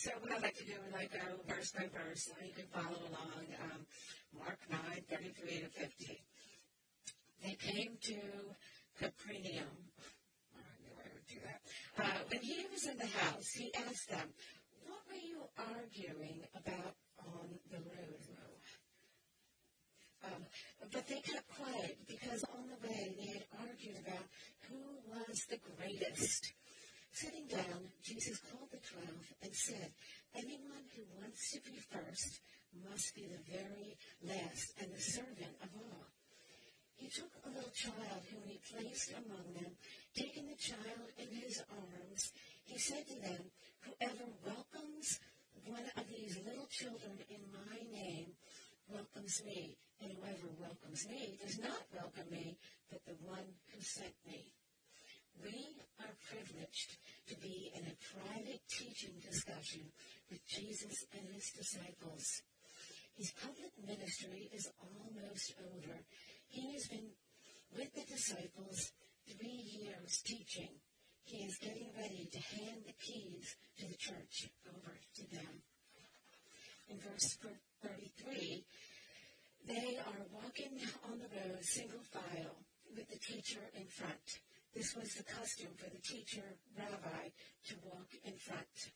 so 0.00 0.10
what 0.20 0.32
I 0.32 0.38
like 0.40 0.56
to 0.56 0.64
do 0.64 0.72
is 0.72 0.94
I 0.96 1.04
go 1.12 1.36
verse 1.44 1.72
by 1.76 1.84
verse, 1.92 2.24
so 2.24 2.32
you 2.40 2.56
can 2.56 2.64
follow 2.72 2.96
along. 3.12 3.44
Um, 3.60 3.84
Mark 4.32 4.56
9, 4.70 4.80
33 5.12 5.60
to 5.60 5.68
50. 5.68 6.24
They 7.44 7.56
came 7.60 8.00
to 8.08 8.16
Capernaum. 8.96 9.76
I 10.56 10.64
knew 10.80 10.96
I 10.96 11.08
would 11.12 11.28
do 11.28 11.36
that. 11.44 11.60
Uh, 12.00 12.18
when 12.32 12.40
he 12.40 12.64
was 12.72 12.86
in 12.88 12.96
the 12.96 13.12
house, 13.12 13.52
he 13.52 13.68
asked 13.76 14.08
them, 14.08 14.32
What 14.88 15.04
were 15.04 15.20
you 15.20 15.44
arguing 15.58 16.48
about 16.56 16.96
on 17.20 17.60
the 17.70 17.84
road? 17.84 18.24
Um, 20.24 20.44
but 20.92 21.06
they 21.08 21.20
kept 21.20 21.48
quiet 21.48 21.98
because 22.08 22.44
on 22.56 22.68
the 22.68 22.88
way 22.88 23.12
they 23.20 23.32
had 23.36 23.44
argued 23.68 23.96
about 24.00 24.24
who 24.68 24.80
was 25.12 25.44
the 25.50 25.58
greatest. 25.76 26.52
Sitting 27.12 27.46
down, 27.48 27.90
Jesus 28.02 28.38
called 28.50 28.70
the 28.70 28.78
twelve 28.78 29.26
and 29.42 29.54
said, 29.54 29.90
Anyone 30.34 30.86
who 30.94 31.02
wants 31.20 31.50
to 31.52 31.60
be 31.60 31.76
first 31.90 32.40
must 32.88 33.14
be 33.14 33.26
the 33.26 33.42
very 33.50 33.96
last 34.22 34.72
and 34.80 34.92
the 34.92 35.00
servant 35.00 35.56
of 35.62 35.68
all. 35.74 36.06
He 36.96 37.08
took 37.08 37.32
a 37.44 37.48
little 37.48 37.72
child 37.74 38.22
whom 38.30 38.44
he 38.46 38.60
placed 38.60 39.12
among 39.12 39.54
them. 39.54 39.72
Taking 40.14 40.48
the 40.48 40.56
child 40.56 41.08
in 41.18 41.28
his 41.34 41.62
arms, 41.70 42.32
he 42.64 42.78
said 42.78 43.08
to 43.08 43.16
them, 43.20 43.42
Whoever 43.80 44.30
welcomes 44.44 45.18
one 45.66 45.88
of 45.96 46.04
these 46.08 46.38
little 46.46 46.68
children 46.70 47.18
in 47.28 47.40
my 47.52 47.78
name 47.90 48.36
welcomes 48.88 49.42
me, 49.44 49.76
and 50.00 50.12
whoever 50.12 50.48
welcomes 50.60 51.08
me 51.08 51.38
does 51.42 51.58
not 51.58 51.82
welcome 51.92 52.30
me, 52.30 52.56
but 52.90 53.00
the 53.06 53.16
one 53.24 53.48
who 53.72 53.80
sent 53.80 54.14
me. 54.26 54.52
We 55.42 55.80
are 56.00 56.12
privileged 56.28 56.98
to 57.30 57.36
be 57.38 57.70
in 57.78 57.86
a 57.86 58.00
private 58.18 58.60
teaching 58.66 59.14
discussion 59.22 59.86
with 60.30 60.42
Jesus 60.50 61.06
and 61.14 61.22
his 61.30 61.46
disciples. 61.54 62.26
His 63.14 63.30
public 63.38 63.70
ministry 63.86 64.50
is 64.52 64.66
almost 64.82 65.54
over. 65.62 65.94
He 66.48 66.74
has 66.74 66.88
been 66.90 67.14
with 67.78 67.94
the 67.94 68.02
disciples 68.02 68.90
three 69.30 69.62
years 69.78 70.18
teaching. 70.26 70.74
He 71.22 71.46
is 71.46 71.54
getting 71.62 71.94
ready 71.94 72.26
to 72.32 72.40
hand 72.58 72.82
the 72.82 72.98
keys 72.98 73.54
to 73.78 73.86
the 73.86 73.98
church 73.98 74.50
over 74.66 74.98
to 75.14 75.22
them. 75.30 75.62
In 76.88 76.98
verse 76.98 77.38
33, 77.86 78.64
they 79.68 79.98
are 80.02 80.26
walking 80.34 80.82
on 81.06 81.22
the 81.22 81.30
road 81.30 81.62
single 81.62 82.02
file 82.10 82.58
with 82.96 83.06
the 83.06 83.18
teacher 83.22 83.62
in 83.78 83.86
front. 83.86 84.40
This 84.74 84.94
was 84.94 85.14
the 85.14 85.24
custom 85.24 85.68
for 85.76 85.90
the 85.90 86.00
teacher, 86.00 86.44
rabbi, 86.78 87.30
to 87.68 87.74
walk 87.84 88.08
in 88.24 88.34
front. 88.34 88.92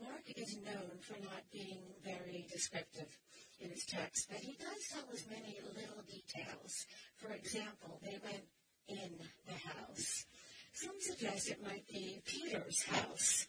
Mark 0.00 0.24
is 0.36 0.56
known 0.64 0.98
for 1.00 1.20
not 1.22 1.44
being 1.52 1.80
very 2.04 2.46
descriptive 2.50 3.18
in 3.60 3.70
his 3.70 3.84
text, 3.84 4.28
but 4.30 4.40
he 4.40 4.56
does 4.58 4.88
tell 4.90 5.04
us 5.12 5.24
many 5.30 5.58
little 5.74 6.02
details. 6.08 6.86
For 7.16 7.32
example, 7.32 8.00
they 8.02 8.18
went 8.24 8.44
in 8.88 9.12
the 9.46 9.68
house. 9.68 10.26
Some 10.72 10.96
suggest 10.98 11.50
it 11.50 11.62
might 11.62 11.86
be 11.88 12.20
Peter's 12.24 12.82
house. 12.84 13.46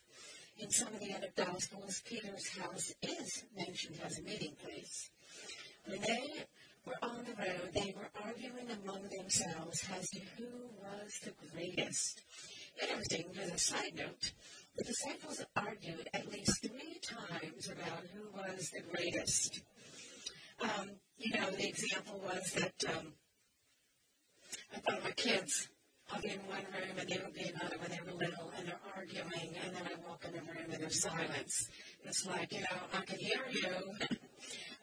In 0.59 0.69
some 0.69 0.93
of 0.93 0.99
the 0.99 1.13
other 1.13 1.31
Gospels, 1.35 2.01
Peter's 2.05 2.49
house 2.57 2.93
is 3.01 3.43
mentioned 3.55 3.99
as 4.03 4.19
a 4.19 4.23
meeting 4.23 4.55
place. 4.63 5.09
When 5.85 6.01
they 6.01 6.45
were 6.87 7.07
on 7.09 7.25
the 7.25 7.35
road, 7.35 7.69
they 7.73 7.93
were 7.97 8.09
arguing 8.23 8.71
among 8.71 9.03
themselves 9.09 9.83
as 9.93 10.09
to 10.09 10.19
who 10.37 10.47
was 10.81 11.19
the 11.23 11.33
greatest. 11.51 12.21
Interesting, 12.81 13.25
as 13.41 13.51
a 13.51 13.57
side 13.57 13.95
note, 13.95 14.31
the 14.77 14.85
disciples 14.85 15.43
argued 15.55 16.07
at 16.13 16.31
least 16.31 16.61
three 16.61 16.99
times 17.01 17.69
about 17.69 18.03
who 18.13 18.29
was 18.33 18.69
the 18.69 18.81
greatest. 18.91 19.61
Um, 20.61 20.91
you 21.17 21.37
know, 21.37 21.49
the 21.51 21.67
example 21.67 22.21
was 22.23 22.53
that 22.53 22.95
um, 22.95 23.13
I 24.73 24.79
thought 24.79 25.03
my 25.03 25.11
kids, 25.11 25.67
I'll 26.11 26.21
be 26.21 26.29
in 26.29 26.39
one 26.47 26.65
room 26.71 26.97
and 26.99 27.09
they 27.09 27.17
will 27.17 27.33
be 27.33 27.49
in 27.49 27.55
another 27.55 27.77
when 27.79 27.91
they 27.91 27.99
were 28.05 28.17
little 28.17 28.51
and 28.57 28.67
they're 28.67 28.79
arguing 28.95 29.55
and 29.63 29.75
then 29.75 29.83
I 29.83 30.07
walk 30.07 30.23
in 30.25 30.33
the 30.33 30.39
room 30.39 30.71
and 30.71 30.81
there's 30.81 31.01
silence. 31.01 31.67
It's 32.05 32.25
like, 32.25 32.53
you 32.53 32.61
know, 32.61 32.79
I 32.93 33.03
can 33.03 33.19
hear 33.19 33.43
you. 33.51 34.17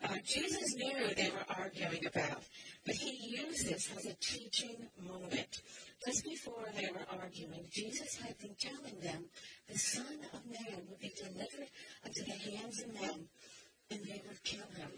Uh, 0.04 0.18
Jesus 0.22 0.74
knew 0.76 1.14
they 1.14 1.30
were 1.30 1.54
arguing 1.56 2.04
about, 2.04 2.42
but 2.84 2.94
he 2.94 3.36
used 3.38 3.66
this 3.66 3.90
as 3.96 4.04
a 4.04 4.14
teaching 4.20 4.76
moment. 5.02 5.62
Just 6.04 6.24
before 6.24 6.66
they 6.76 6.90
were 6.92 7.06
arguing, 7.10 7.64
Jesus 7.72 8.16
had 8.16 8.36
been 8.36 8.54
telling 8.60 9.00
them 9.00 9.24
the 9.66 9.78
Son 9.78 10.18
of 10.34 10.44
Man 10.44 10.82
would 10.90 11.00
be 11.00 11.10
delivered 11.16 11.70
unto 12.04 12.22
the 12.22 12.50
hands 12.50 12.82
of 12.82 12.92
men, 12.92 13.28
and 13.90 14.00
they 14.04 14.20
would 14.28 14.44
kill 14.44 14.66
him. 14.76 14.90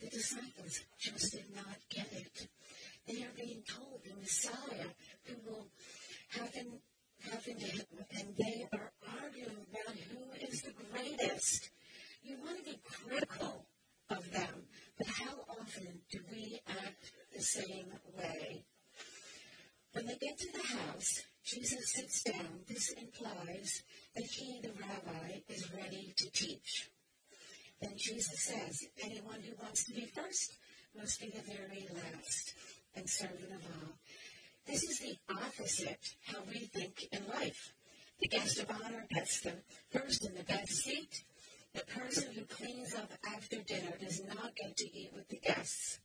The 0.00 0.08
disciples 0.08 0.80
just 0.98 1.32
did 1.32 1.54
not 1.54 1.76
get 1.88 2.08
it. 2.12 2.48
They 3.06 3.22
are 3.22 3.36
being 3.36 3.62
told 3.68 4.00
the 4.02 4.20
Messiah 4.20 4.90
who 5.26 5.34
will 5.48 5.68
happen, 6.30 6.80
happen 7.20 7.56
to 7.56 7.66
him, 7.66 7.86
and 8.18 8.34
they 8.36 8.66
are 8.72 8.90
arguing 9.22 9.64
about 9.70 9.96
who 10.10 10.44
is 10.44 10.62
the 10.62 10.72
greatest. 10.90 11.70
You 12.24 12.36
want 12.44 12.58
to 12.58 12.64
be 12.64 12.80
critical 12.82 13.64
of 14.10 14.30
them. 14.32 14.66
But 14.98 15.06
how 15.08 15.34
often 15.60 16.00
do 16.10 16.20
we 16.30 16.60
act 16.68 17.12
the 17.34 17.42
same 17.42 17.92
way? 18.16 18.64
When 19.92 20.06
they 20.06 20.16
get 20.16 20.38
to 20.38 20.52
the 20.52 20.66
house, 20.66 21.22
Jesus 21.44 21.92
sits 21.92 22.22
down. 22.22 22.60
This 22.68 22.92
implies 22.92 23.82
that 24.14 24.26
he, 24.26 24.60
the 24.62 24.72
rabbi, 24.72 25.40
is 25.48 25.72
ready 25.72 26.12
to 26.16 26.30
teach. 26.30 26.90
Then 27.80 27.92
Jesus 27.96 28.44
says, 28.44 28.84
anyone 29.02 29.40
who 29.42 29.54
wants 29.62 29.84
to 29.84 29.94
be 29.94 30.06
first 30.06 30.58
must 30.96 31.20
be 31.20 31.28
the 31.28 31.42
very 31.42 31.86
last 31.94 32.54
and 32.94 33.08
servant 33.08 33.52
of 33.52 33.62
all. 33.64 33.92
This 34.66 34.82
is 34.82 34.98
the 35.00 35.16
opposite 35.30 36.14
how 36.26 36.40
we 36.48 36.60
think 36.60 37.06
in 37.12 37.26
life. 37.28 37.72
The 38.20 38.28
guest 38.28 38.58
of 38.58 38.70
honor 38.70 39.06
gets 39.14 39.40
the 39.40 39.54
first 39.90 40.26
in 40.26 40.34
the 40.34 40.42
best 40.42 40.72
seat, 40.72 41.22
the 41.76 41.84
person 42.00 42.32
who 42.34 42.44
cleans 42.46 42.94
up 42.94 43.12
after 43.34 43.58
dinner 43.62 43.92
does 44.00 44.22
not 44.24 44.56
get 44.56 44.76
to 44.76 44.98
eat 44.98 45.10
with 45.14 45.28
the 45.28 45.36
guests. 45.36 45.98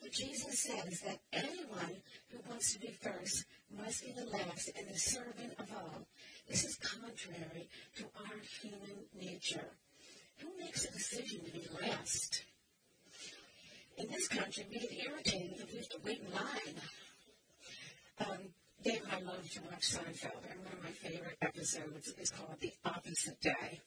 But 0.00 0.12
Jesus 0.12 0.60
says 0.60 1.00
that 1.00 1.18
anyone 1.32 1.96
who 2.30 2.38
wants 2.48 2.72
to 2.72 2.80
be 2.80 2.94
first 3.02 3.44
must 3.76 4.04
be 4.04 4.12
the 4.12 4.24
last 4.26 4.70
and 4.78 4.88
the 4.88 4.98
servant 4.98 5.52
of 5.58 5.68
all. 5.74 6.06
This 6.48 6.64
is 6.64 6.76
contrary 6.76 7.68
to 7.96 8.04
our 8.16 8.38
human 8.62 9.04
nature. 9.18 9.72
Who 10.38 10.48
makes 10.58 10.84
a 10.84 10.92
decision 10.92 11.44
to 11.44 11.52
be 11.52 11.66
last? 11.82 12.44
In 13.98 14.08
this 14.08 14.28
country, 14.28 14.64
we 14.70 14.78
get 14.78 14.92
irritated 14.92 15.58
if 15.58 15.72
we 15.72 15.78
have 15.78 15.88
to 15.90 15.98
wait 16.04 16.20
in 16.20 16.32
line. 16.32 16.80
Um, 18.20 18.38
Dave 18.82 19.02
and 19.02 19.12
I 19.12 19.30
love 19.30 19.50
to 19.50 19.60
watch 19.70 19.82
Seinfeld, 19.82 20.50
and 20.50 20.64
one 20.64 20.72
of 20.72 20.82
my 20.82 20.90
favorite 20.90 21.36
episodes 21.42 22.14
is 22.18 22.30
called 22.30 22.56
The 22.60 22.72
Opposite 22.86 23.38
Day. 23.40 23.80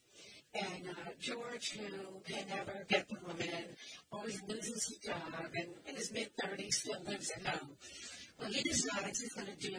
And 0.56 0.88
uh, 0.90 1.12
George, 1.19 1.72
who 1.72 2.22
can 2.28 2.47
never 2.47 2.86
get 2.88 3.09
the 3.09 3.18
woman, 3.25 3.66
always 4.12 4.41
loses 4.47 4.88
his 4.88 4.97
job, 5.00 5.18
and 5.56 5.68
in 5.88 5.96
his 5.96 6.12
mid 6.12 6.30
30s 6.38 6.74
still 6.74 7.02
lives 7.08 7.31
at 7.36 7.46
home. 7.46 7.72
Well, 8.40 8.50
he 8.52 8.62
decides 8.62 9.19
he's 9.19 9.34
going 9.34 9.47
to 9.47 9.56
do 9.56 9.78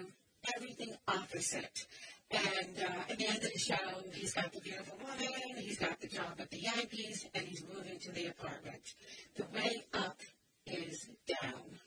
everything 0.57 0.95
opposite. 1.07 1.87
And 2.31 2.77
uh, 2.79 3.11
at 3.11 3.19
the 3.19 3.27
end 3.27 3.37
of 3.37 3.53
the 3.53 3.59
show, 3.59 3.77
he's 4.13 4.35
got 4.35 4.53
the 4.53 4.61
beautiful 4.61 4.99
woman, 4.99 5.59
he's 5.59 5.79
got 5.79 6.01
the 6.01 6.09
job 6.09 6.35
at 6.39 6.51
the 6.51 6.59
Yankees, 6.59 7.27
and 7.35 7.45
he's 7.47 7.63
moving 7.73 7.99
to 8.01 8.13
the 8.13 8.27
apartment. 8.27 8.83
The 9.37 9.45
way 9.55 9.85
up 9.93 10.19
is 10.67 11.09
down. 11.41 11.79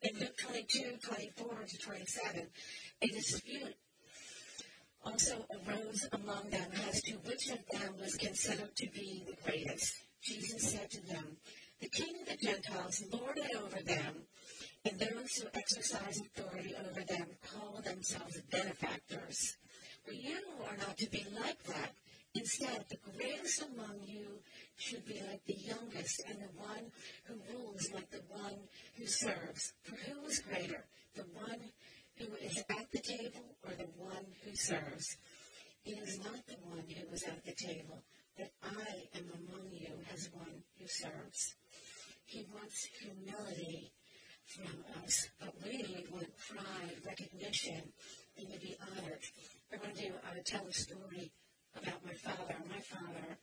In 0.00 0.16
Luke 0.20 0.36
22, 0.38 0.98
24 1.02 1.64
to 1.70 1.78
27, 1.78 2.46
a 3.02 3.06
dispute 3.08 3.74
also 5.04 5.44
arose 5.50 6.06
among 6.12 6.50
them 6.50 6.70
as 6.88 7.02
to 7.02 7.14
which 7.14 7.50
of 7.50 7.58
them 7.72 7.94
was 8.00 8.14
considered 8.14 8.76
to 8.76 8.88
be 8.90 9.24
the 9.26 9.36
greatest. 9.42 9.94
Jesus 10.22 10.70
said 10.70 10.88
to 10.92 11.04
them, 11.04 11.36
The 11.80 11.88
king 11.88 12.14
of 12.20 12.28
the 12.28 12.46
Gentiles 12.46 13.02
lord 13.12 13.38
it 13.38 13.56
over 13.56 13.82
them, 13.82 14.22
and 14.84 15.00
those 15.00 15.34
who 15.34 15.48
exercise 15.54 16.20
authority 16.20 16.76
over 16.78 17.02
them 17.02 17.26
call 17.44 17.80
themselves 17.82 18.40
benefactors. 18.52 19.56
But 20.06 20.14
you 20.14 20.38
are 20.70 20.76
not 20.76 20.96
to 20.98 21.10
be 21.10 21.26
like 21.34 21.60
that. 21.64 21.90
Instead, 22.34 22.84
the 22.88 22.98
greatest 23.16 23.62
among 23.62 24.00
you 24.06 24.40
should 24.76 25.04
be 25.06 25.20
like 25.28 25.44
the 25.46 25.54
youngest, 25.54 26.22
and 26.28 26.38
the 26.38 26.52
one 26.56 26.92
who 27.24 27.34
rules 27.52 27.90
like 27.92 28.10
the 28.10 28.22
one 28.28 28.58
who 28.96 29.06
serves. 29.06 29.72
For 29.82 29.96
who 29.96 30.26
is 30.26 30.40
greater, 30.40 30.84
the 31.14 31.24
one 31.32 31.72
who 32.16 32.26
is 32.42 32.58
at 32.70 32.90
the 32.92 33.00
table 33.00 33.56
or 33.64 33.72
the 33.74 33.88
one 33.96 34.26
who 34.44 34.54
serves? 34.54 35.16
It 35.84 35.98
is 36.06 36.18
not 36.18 36.46
the 36.46 36.56
one 36.64 36.84
who 36.86 37.14
is 37.14 37.22
at 37.24 37.44
the 37.44 37.52
table, 37.52 38.02
but 38.36 38.50
I 38.62 39.08
am 39.16 39.24
among 39.34 39.70
you 39.72 39.92
as 40.12 40.28
one 40.32 40.62
who 40.78 40.86
serves. 40.86 41.54
He 42.26 42.46
wants 42.54 42.88
humility 43.00 43.90
from 44.44 44.84
us, 45.02 45.28
but 45.40 45.54
we 45.64 46.04
want 46.10 46.28
pride, 46.36 46.96
recognition 47.06 47.82
and 48.36 48.52
to 48.52 48.60
be 48.60 48.76
honored. 48.80 49.24
I 49.72 49.76
want 49.76 49.96
to 49.96 50.08
uh, 50.08 50.42
tell 50.44 50.66
a 50.66 50.72
story 50.72 51.32
about 51.82 52.04
my 52.04 52.12
father. 52.14 52.56
My 52.68 52.80
father, 52.80 53.38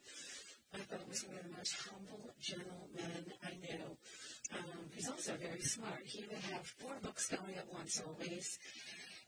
I 0.74 0.78
thought 0.80 1.08
was 1.08 1.24
one 1.26 1.38
of 1.38 1.44
the 1.44 1.58
most 1.58 1.76
humble, 1.88 2.32
gentle 2.40 2.90
men 2.96 3.26
I 3.44 3.52
knew. 3.62 3.86
Um, 4.54 4.90
he's 4.94 5.10
also 5.10 5.34
very 5.42 5.62
smart. 5.62 6.04
He 6.06 6.26
would 6.28 6.44
have 6.52 6.66
four 6.66 6.96
books 7.02 7.28
going 7.28 7.56
at 7.56 7.72
once 7.72 8.02
always, 8.06 8.60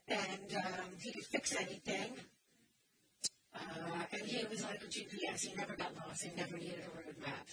and 0.07 0.49
um, 0.55 0.91
he 0.99 1.11
could 1.11 1.25
fix 1.25 1.55
anything. 1.55 2.13
Uh, 3.55 4.03
and 4.11 4.21
he 4.21 4.45
was 4.47 4.63
like 4.63 4.81
a 4.83 4.87
GPS. 4.87 5.41
He 5.41 5.55
never 5.55 5.75
got 5.75 5.95
lost. 5.95 6.23
He 6.23 6.35
never 6.35 6.57
needed 6.57 6.83
a 6.85 6.95
road 6.95 7.15
map. 7.19 7.47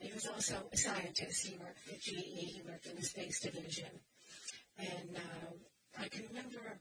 He 0.00 0.12
was 0.12 0.26
also 0.26 0.56
a 0.72 0.76
scientist. 0.76 1.46
He 1.46 1.56
worked 1.58 1.80
for 1.80 1.94
GE. 2.00 2.14
He 2.14 2.62
worked 2.66 2.86
in 2.86 2.96
the 2.96 3.02
space 3.02 3.40
division. 3.40 3.90
And 4.78 5.16
uh, 5.16 6.00
I 6.00 6.08
can 6.08 6.24
remember 6.28 6.80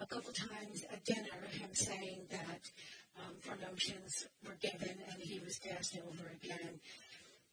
a 0.00 0.06
couple 0.06 0.32
times 0.32 0.84
at 0.90 1.04
dinner 1.04 1.46
him 1.50 1.70
saying 1.72 2.26
that 2.30 2.62
um, 3.20 3.34
promotions 3.42 4.26
were 4.44 4.56
given 4.60 4.96
and 5.10 5.22
he 5.22 5.38
was 5.40 5.58
passed 5.58 5.96
over 5.98 6.32
again. 6.42 6.80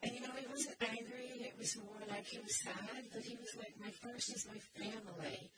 And 0.01 0.15
you 0.15 0.21
know, 0.21 0.33
he 0.37 0.47
wasn't 0.49 0.77
angry. 0.81 1.45
It 1.45 1.53
was 1.57 1.77
more 1.77 2.01
like 2.09 2.25
he 2.25 2.39
was 2.39 2.57
sad, 2.63 3.05
but 3.13 3.21
he 3.21 3.37
was 3.37 3.53
like, 3.57 3.73
my 3.79 3.91
first 4.01 4.33
is 4.33 4.47
my 4.49 4.57
family. 4.73 5.51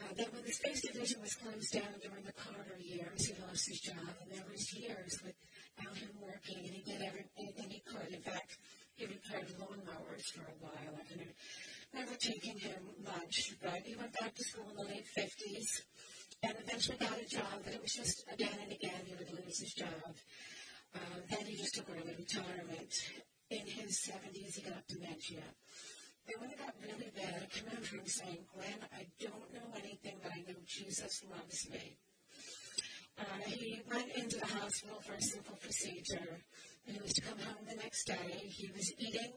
Uh, 0.00 0.12
then 0.16 0.26
when 0.32 0.44
the 0.44 0.52
space 0.52 0.80
division 0.80 1.20
was 1.20 1.34
closed 1.34 1.72
down 1.72 1.92
during 2.00 2.24
the 2.24 2.32
Carter 2.32 2.76
years, 2.80 3.26
he 3.26 3.34
lost 3.44 3.68
his 3.68 3.80
job, 3.80 4.12
and 4.20 4.32
there 4.32 4.48
was 4.48 4.72
years 4.72 5.20
without 5.20 5.96
him 5.96 6.08
working, 6.20 6.56
and 6.64 6.72
he 6.72 6.82
did 6.84 7.02
every, 7.02 7.24
anything 7.36 7.68
he 7.68 7.82
could. 7.84 8.08
In 8.08 8.22
fact, 8.22 8.56
he 8.96 9.04
repaired 9.04 9.48
lawnmowers 9.60 10.24
for 10.32 10.44
a 10.44 10.56
while. 10.60 10.69
Never 12.00 12.16
taken 12.16 12.56
him 12.56 12.80
much, 13.04 13.52
but 13.60 13.82
he 13.84 13.94
went 13.94 14.18
back 14.18 14.34
to 14.34 14.42
school 14.42 14.70
in 14.70 14.76
the 14.76 14.84
late 14.84 15.04
50s 15.18 15.84
and 16.42 16.54
eventually 16.64 16.96
got 16.96 17.20
a 17.20 17.26
job, 17.28 17.60
but 17.62 17.74
it 17.74 17.82
was 17.82 17.92
just 17.92 18.24
again 18.32 18.56
and 18.62 18.72
again 18.72 19.04
he 19.04 19.14
would 19.16 19.28
lose 19.28 19.60
his 19.60 19.74
job. 19.74 20.16
Uh, 20.94 21.20
then 21.28 21.44
he 21.44 21.56
just 21.56 21.74
took 21.74 21.90
early 21.90 22.16
retirement. 22.16 22.94
In 23.50 23.66
his 23.66 24.00
70s, 24.08 24.56
he 24.56 24.62
got 24.62 24.88
dementia. 24.88 25.44
And 26.24 26.40
when 26.40 26.50
it 26.50 26.58
got 26.58 26.72
really 26.80 27.12
bad, 27.14 27.44
I 27.44 27.68
remember 27.68 27.86
him 27.86 28.06
saying, 28.06 28.46
Gwen, 28.54 28.80
I 28.96 29.04
don't 29.20 29.52
know 29.52 29.68
anything, 29.76 30.20
but 30.22 30.32
I 30.32 30.40
know 30.48 30.56
Jesus 30.64 31.22
loves 31.28 31.68
me. 31.68 31.98
Uh, 33.18 33.44
he 33.44 33.82
went 33.92 34.08
into 34.16 34.38
the 34.38 34.46
hospital 34.46 35.02
for 35.04 35.12
a 35.12 35.20
simple 35.20 35.56
procedure, 35.60 36.40
and 36.86 36.96
he 36.96 37.02
was 37.02 37.12
to 37.12 37.20
come 37.20 37.38
home 37.40 37.66
the 37.68 37.76
next 37.76 38.04
day. 38.06 38.40
He 38.48 38.70
was 38.74 38.90
eating 38.98 39.32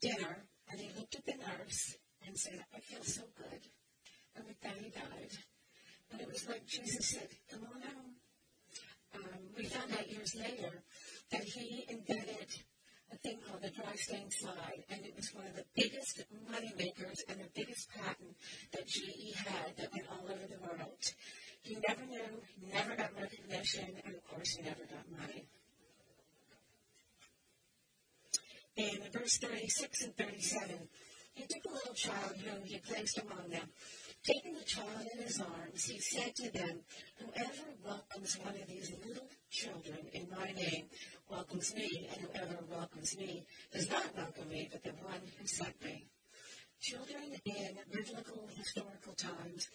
dinner, 0.00 0.48
and 0.70 0.80
he 0.80 0.90
looked 0.96 1.16
at 1.16 1.26
the 1.26 1.34
nurse 1.34 1.96
and 2.26 2.36
said, 2.36 2.64
I 2.74 2.80
feel 2.80 3.02
so 3.02 3.22
good. 3.36 3.62
And 4.36 4.46
with 4.46 4.60
that, 4.60 4.76
he 4.76 4.90
died. 4.90 5.32
And 6.12 6.20
it 6.20 6.28
was 6.28 6.48
like 6.48 6.66
Jesus 6.66 7.10
said, 7.10 7.28
Come 7.50 7.66
on 7.74 7.82
home. 7.82 8.14
Um, 9.14 9.40
we 9.56 9.64
found 9.64 9.92
out 9.92 10.10
years 10.10 10.34
later 10.34 10.82
that 11.32 11.42
he 11.42 11.84
invented 11.88 12.48
a 13.10 13.16
thing 13.16 13.38
called 13.46 13.62
the 13.62 13.70
dry 13.70 13.94
stain 13.96 14.30
slide, 14.30 14.84
and 14.90 15.04
it 15.04 15.16
was 15.16 15.32
one 15.34 15.46
of 15.46 15.56
the 15.56 15.64
biggest 15.74 16.24
money 16.50 16.72
makers 16.76 17.24
and 17.28 17.40
the 17.40 17.48
biggest 17.54 17.88
patent 17.90 18.36
that 18.72 18.86
GE 18.86 19.34
had 19.34 19.76
that 19.78 19.92
went 19.92 20.06
all 20.12 20.24
over 20.24 20.46
the 20.46 20.60
world. 20.60 21.02
He 21.62 21.76
never 21.88 22.04
knew, 22.04 22.42
never 22.72 22.94
got 22.96 23.10
recognition, 23.18 23.96
and 24.04 24.14
of 24.14 24.24
course, 24.28 24.56
he 24.56 24.62
never 24.62 24.84
got 24.84 25.08
money. 25.10 25.48
In 28.78 29.00
verse 29.12 29.38
36 29.38 30.04
and 30.04 30.16
37, 30.16 30.88
he 31.34 31.44
took 31.48 31.64
a 31.64 31.74
little 31.74 31.94
child 31.94 32.36
whom 32.36 32.62
he 32.62 32.78
placed 32.78 33.18
among 33.18 33.50
them. 33.50 33.66
Taking 34.22 34.54
the 34.54 34.64
child 34.64 35.04
in 35.16 35.20
his 35.20 35.40
arms, 35.40 35.84
he 35.84 35.98
said 35.98 36.36
to 36.36 36.52
them, 36.52 36.78
Whoever 37.18 37.74
welcomes 37.84 38.38
one 38.38 38.54
of 38.54 38.68
these 38.68 38.92
little 39.04 39.26
children 39.50 39.98
in 40.12 40.28
my 40.30 40.52
name 40.52 40.84
welcomes 41.28 41.74
me, 41.74 42.08
and 42.12 42.28
whoever 42.28 42.58
welcomes 42.70 43.18
me 43.18 43.44
does 43.72 43.90
not 43.90 44.16
welcome 44.16 44.48
me, 44.48 44.68
but 44.70 44.84
the 44.84 44.90
one 44.90 45.22
who 45.40 45.46
sent 45.48 45.74
me. 45.84 46.06
Children 46.80 47.34
in 47.44 47.78
biblical 47.90 48.48
historical 48.56 49.14
times 49.14 49.66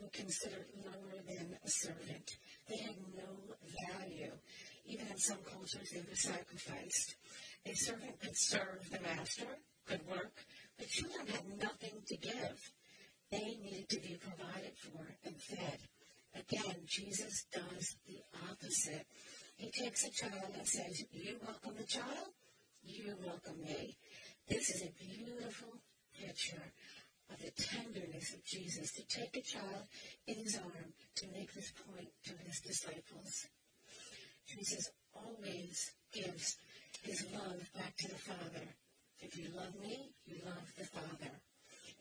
were 0.00 0.08
considered 0.08 0.66
lower 0.84 1.22
than 1.28 1.56
a 1.64 1.68
servant. 1.68 2.36
They 2.68 2.78
had 2.78 2.96
no 3.16 3.54
value. 3.94 4.32
Even 4.86 5.06
in 5.08 5.18
some 5.18 5.38
cultures, 5.44 5.90
they 5.92 6.00
were 6.00 6.16
sacrificed. 6.16 7.16
A 7.66 7.74
servant 7.74 8.20
could 8.20 8.36
serve 8.36 8.88
the 8.90 9.00
master, 9.00 9.46
could 9.86 10.06
work, 10.08 10.32
but 10.78 10.88
children 10.88 11.26
had 11.26 11.58
nothing 11.62 12.02
to 12.06 12.16
give. 12.16 12.72
They 13.30 13.56
needed 13.62 13.88
to 13.90 14.00
be 14.00 14.18
provided 14.18 14.72
for 14.76 15.06
and 15.24 15.40
fed. 15.40 15.78
Again, 16.34 16.76
Jesus 16.86 17.46
does 17.52 17.96
the 18.06 18.18
opposite. 18.50 19.06
He 19.56 19.70
takes 19.70 20.04
a 20.04 20.10
child 20.10 20.54
and 20.56 20.66
says, 20.66 21.04
You 21.12 21.36
welcome 21.44 21.74
the 21.76 21.84
child, 21.84 22.32
you 22.82 23.14
welcome 23.24 23.60
me. 23.62 23.96
This 24.48 24.70
is 24.70 24.82
a 24.82 24.92
beautiful 24.98 25.74
picture 26.18 26.72
of 27.30 27.40
the 27.40 27.50
tenderness 27.62 28.34
of 28.34 28.44
Jesus 28.44 28.92
to 28.92 29.06
take 29.06 29.36
a 29.36 29.42
child 29.42 29.84
in 30.26 30.36
his 30.36 30.56
arm 30.56 30.92
to 31.16 31.26
make 31.28 31.52
this 31.52 31.72
point 31.86 32.08
to 32.24 32.32
his 32.46 32.60
disciples. 32.60 33.46
Jesus 34.56 34.90
always 35.14 35.92
gives 36.12 36.56
his 37.02 37.24
love 37.32 37.60
back 37.76 37.96
to 37.98 38.08
the 38.08 38.18
Father. 38.18 38.66
If 39.20 39.36
you 39.36 39.48
love 39.54 39.74
me, 39.80 40.10
you 40.26 40.36
love 40.44 40.66
the 40.76 40.84
Father. 40.86 41.30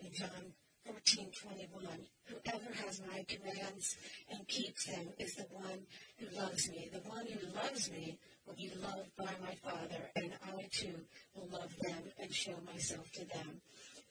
In 0.01 0.11
John 0.13 0.53
14, 0.85 1.31
21, 1.43 1.85
whoever 2.25 2.73
has 2.85 3.01
my 3.01 3.23
commands 3.27 3.97
and 4.31 4.47
keeps 4.47 4.85
them 4.85 5.09
is 5.19 5.35
the 5.35 5.45
one 5.51 5.85
who 6.17 6.35
loves 6.35 6.69
me. 6.69 6.89
The 6.91 7.07
one 7.07 7.27
who 7.27 7.55
loves 7.55 7.91
me 7.91 8.17
will 8.47 8.55
be 8.55 8.71
loved 8.81 9.15
by 9.15 9.31
my 9.41 9.53
Father, 9.63 10.09
and 10.15 10.33
I 10.43 10.67
too 10.71 10.95
will 11.35 11.49
love 11.51 11.73
them 11.81 12.03
and 12.19 12.33
show 12.33 12.55
myself 12.65 13.11
to 13.13 13.25
them. 13.25 13.61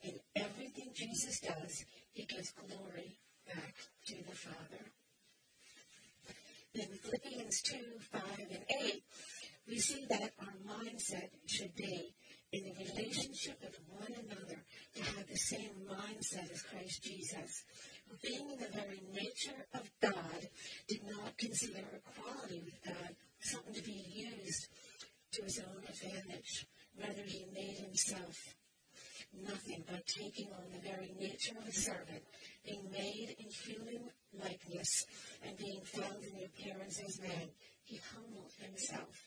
In 0.02 0.14
everything 0.36 0.90
Jesus 0.94 1.40
does, 1.40 1.84
he 2.12 2.24
gives 2.24 2.52
glory 2.52 3.18
back 3.46 3.74
to 4.06 4.14
the 4.28 4.36
Father. 4.36 4.84
In 6.78 6.86
Philippians 6.86 7.62
2, 7.62 7.76
5, 8.12 8.22
and 8.38 8.64
8, 8.84 9.02
we 9.66 9.78
see 9.80 10.06
that 10.10 10.30
our 10.38 10.54
mindset 10.64 11.30
should 11.46 11.74
be 11.74 12.14
in 12.52 12.62
the 12.62 12.72
relationship 12.72 13.58
with 13.60 13.80
one 13.88 14.14
another 14.14 14.62
to 14.94 15.02
have 15.02 15.26
the 15.26 15.36
same 15.36 15.72
mindset 15.90 16.52
as 16.52 16.62
Christ 16.62 17.02
Jesus, 17.02 17.64
who 18.06 18.16
being 18.22 18.50
in 18.52 18.60
the 18.60 18.70
very 18.72 19.02
nature 19.12 19.66
of 19.74 19.90
God, 20.00 20.48
did 20.86 21.00
not 21.10 21.36
consider 21.36 21.82
equality 22.06 22.62
with 22.64 22.80
God 22.84 23.16
something 23.40 23.74
to 23.74 23.82
be 23.82 24.04
used 24.14 24.68
to 25.32 25.42
his 25.42 25.58
own 25.58 25.82
advantage. 25.82 26.64
Rather, 26.96 27.22
he 27.26 27.44
made 27.52 27.78
himself 27.78 28.54
nothing 29.42 29.84
by 29.86 30.00
taking 30.06 30.48
on 30.52 30.64
the 30.72 30.80
very 30.80 31.12
nature 31.18 31.54
of 31.58 31.66
a 31.66 31.72
servant, 31.72 32.22
being 32.64 32.90
made 32.90 33.36
in 33.38 33.50
human 33.50 34.10
likeness, 34.32 35.06
and 35.44 35.56
being 35.56 35.80
found 35.84 36.22
in 36.24 36.34
the 36.38 36.44
appearance 36.44 37.00
as 37.06 37.20
man. 37.20 37.48
He 37.84 38.00
humbled 38.14 38.52
himself 38.60 39.26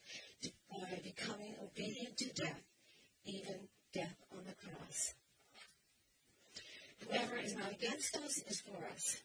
by 0.69 0.87
uh, 0.87 0.95
becoming 1.03 1.55
obedient 1.63 2.17
to 2.17 2.33
death, 2.33 2.61
even 3.25 3.67
death 3.93 4.17
on 4.31 4.43
the 4.45 4.53
cross. 4.53 5.13
Whoever 7.07 7.37
is 7.37 7.55
not 7.55 7.71
against 7.71 8.15
us 8.17 8.37
is 8.47 8.61
for 8.61 8.85
us. 8.87 9.17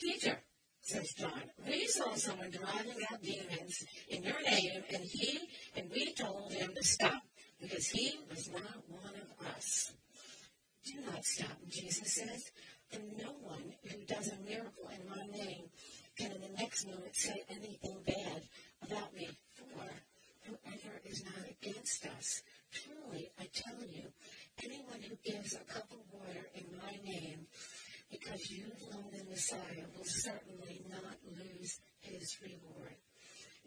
Teacher, 0.00 0.38
says 0.80 1.12
John, 1.12 1.42
we 1.66 1.86
saw 1.86 2.14
someone 2.14 2.50
driving 2.50 2.96
out 3.10 3.22
demons 3.22 3.84
in 4.08 4.22
your 4.22 4.40
name, 4.42 4.82
and 4.92 5.04
he 5.04 5.38
and 5.76 5.90
we 5.90 6.14
told 6.14 6.52
him 6.52 6.72
to 6.74 6.82
stop 6.82 7.22
because 7.60 7.88
he 7.88 8.18
was 8.28 8.48
not 8.50 8.88
one 8.88 9.14
of 9.14 9.46
us. 9.56 9.92
Do 10.86 11.00
not 11.06 11.24
stop, 11.24 11.58
Jesus 11.68 12.14
says, 12.14 12.50
for 12.90 13.00
no 13.18 13.32
one 13.42 13.74
who 13.84 14.04
does 14.06 14.32
a 14.32 14.48
miracle 14.48 14.88
in 14.88 15.08
my 15.08 15.26
name 15.36 15.64
can 16.16 16.32
in 16.32 16.40
the 16.40 16.56
next 16.58 16.86
moment 16.86 17.14
say 17.14 17.44
anything 17.48 18.02
bad 18.06 18.42
about 18.82 19.14
me. 19.14 19.28
For 19.54 19.86
whoever 20.46 21.00
is 21.04 21.24
not 21.24 21.44
against 21.48 22.06
us, 22.06 22.42
truly 22.72 23.30
I 23.38 23.46
tell 23.52 23.80
you, 23.86 24.08
anyone 24.64 25.00
who 25.02 25.16
gives 25.24 25.54
a 25.54 25.72
cup 25.72 25.90
of 25.92 26.00
water 26.12 26.48
in 26.54 26.64
my 26.78 26.92
name, 27.04 27.46
because 28.10 28.50
you 28.50 28.64
love 28.90 29.10
the 29.12 29.24
Messiah, 29.30 29.86
will 29.96 30.04
certainly 30.04 30.82
not 30.90 31.16
lose 31.26 31.78
his 32.00 32.36
reward. 32.42 32.96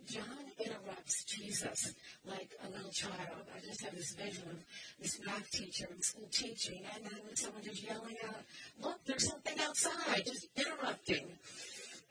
John 0.07 0.51
interrupts 0.59 1.23
Jesus 1.25 1.93
like 2.25 2.51
a 2.63 2.69
little 2.69 2.91
child. 2.91 3.47
I 3.55 3.59
just 3.65 3.81
have 3.81 3.95
this 3.95 4.13
vision 4.13 4.49
of 4.49 4.57
this 4.99 5.19
math 5.25 5.49
teacher 5.51 5.87
in 5.93 6.01
school 6.01 6.27
teaching, 6.31 6.83
and 6.93 7.05
then 7.05 7.35
someone 7.35 7.63
just 7.63 7.83
yelling 7.83 8.17
out, 8.25 8.43
"Look, 8.79 9.03
there's 9.05 9.27
something 9.27 9.59
outside!" 9.59 10.25
Just 10.25 10.47
interrupting. 10.55 11.37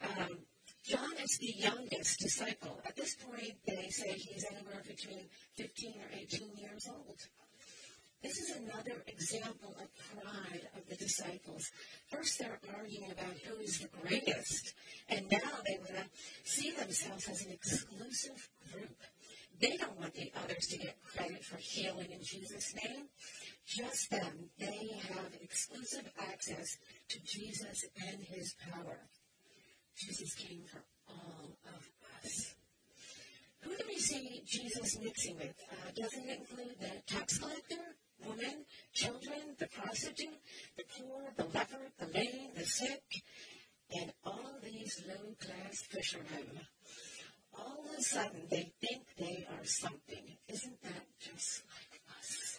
Um, 0.01 0.47
John 0.85 1.17
is 1.23 1.39
the 1.39 1.55
youngest 1.57 2.19
disciple. 2.19 2.81
At 2.85 2.97
this 2.97 3.15
point, 3.17 3.55
they 3.67 3.89
say 3.91 4.13
he's 4.15 4.45
anywhere 4.51 4.83
between 4.87 5.29
15 5.57 6.01
or 6.01 6.09
18 6.13 6.57
years 6.57 6.89
old. 6.89 7.29
This 8.23 8.39
is 8.39 8.57
another 8.57 9.03
example 9.09 9.75
of 9.81 9.89
pride 10.15 10.69
of 10.77 10.89
the 10.89 10.97
disciples. 10.97 11.71
First, 12.11 12.39
they're 12.39 12.61
arguing 12.77 13.11
about 13.11 13.37
who 13.45 13.61
is 13.61 13.81
the 13.81 13.89
greatest, 13.89 14.75
and 15.09 15.29
now 15.31 15.51
they 15.67 15.79
want 15.79 15.97
to 15.97 16.05
see 16.45 16.71
themselves 16.71 17.29
as 17.29 17.45
an 17.45 17.53
exclusive 17.53 18.49
group. 18.73 18.97
They 19.61 19.77
don't 19.77 19.99
want 19.99 20.15
the 20.15 20.33
others 20.45 20.67
to 20.69 20.79
get 20.79 20.97
credit 21.03 21.45
for 21.45 21.57
healing 21.57 22.11
in 22.11 22.21
Jesus' 22.23 22.75
name. 22.83 23.07
Just 23.67 24.11
them. 24.11 24.51
They 24.59 24.91
have 25.09 25.33
exclusive 25.41 26.11
access 26.19 26.77
to 27.09 27.19
Jesus 27.25 27.85
and 28.09 28.23
his 28.23 28.55
power. 28.71 28.99
Jesus 29.97 30.35
came 30.35 30.63
for 30.71 30.83
all 31.09 31.57
of 31.67 31.89
us. 32.25 32.55
Who 33.63 33.71
do 33.71 33.85
we 33.87 33.99
see 33.99 34.43
Jesus 34.45 34.99
mixing 35.01 35.37
with? 35.37 35.55
Uh, 35.71 35.91
doesn't 35.95 36.29
it 36.29 36.41
include 36.41 36.77
the 36.81 36.91
tax 37.07 37.39
collector, 37.39 37.95
women, 38.27 38.65
children, 38.93 39.55
the 39.59 39.69
prostitute, 39.69 40.41
the 40.77 40.85
poor, 40.99 41.33
the 41.37 41.45
leper, 41.45 41.93
the 42.01 42.07
lame, 42.07 42.51
the 42.57 42.62
sick, 42.79 43.23
and 43.95 44.13
all 44.25 44.59
these 44.63 45.03
low-class 45.09 45.83
fishermen? 45.91 46.61
All 47.59 47.85
of 47.85 47.99
a 47.99 48.03
sudden, 48.03 48.49
they 48.51 49.47
are 49.51 49.65
something. 49.65 50.37
Isn't 50.49 50.83
that 50.83 51.07
just 51.21 51.63
like 51.69 52.01
us? 52.19 52.59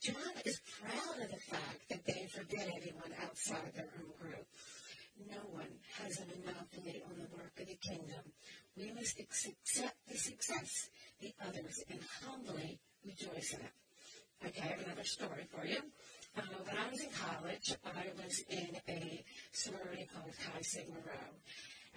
John 0.00 0.34
is 0.44 0.60
proud 0.80 1.22
of 1.22 1.30
the 1.30 1.36
fact 1.36 1.88
that 1.90 2.04
they 2.06 2.26
forget 2.26 2.68
anyone 2.68 3.12
outside 3.22 3.72
their 3.74 3.90
own 3.98 4.10
group. 4.20 4.46
No 5.30 5.42
one 5.50 5.78
has 6.00 6.18
an 6.18 6.28
monopoly 6.44 7.02
on 7.06 7.18
the 7.18 7.36
work 7.36 7.52
of 7.60 7.66
the 7.66 7.76
kingdom. 7.76 8.24
We 8.76 8.90
must 8.92 9.20
accept 9.20 9.96
the 10.08 10.16
success 10.16 10.88
the 11.20 11.32
others 11.46 11.84
and 11.90 12.00
humbly 12.24 12.80
rejoice 13.04 13.54
in 13.54 13.60
it. 13.60 13.72
Okay, 14.46 14.60
I 14.60 14.66
have 14.74 14.84
another 14.86 15.04
story 15.04 15.46
for 15.54 15.64
you. 15.64 15.78
Uh, 16.36 16.42
when 16.64 16.76
I 16.76 16.90
was 16.90 17.00
in 17.00 17.10
college, 17.10 17.76
I 17.84 18.10
was 18.24 18.42
in 18.48 18.76
a 18.88 19.22
sorority 19.52 20.08
called 20.12 20.32
Chi 20.34 20.61
Sigma 20.72 21.04
Rho. 21.04 21.20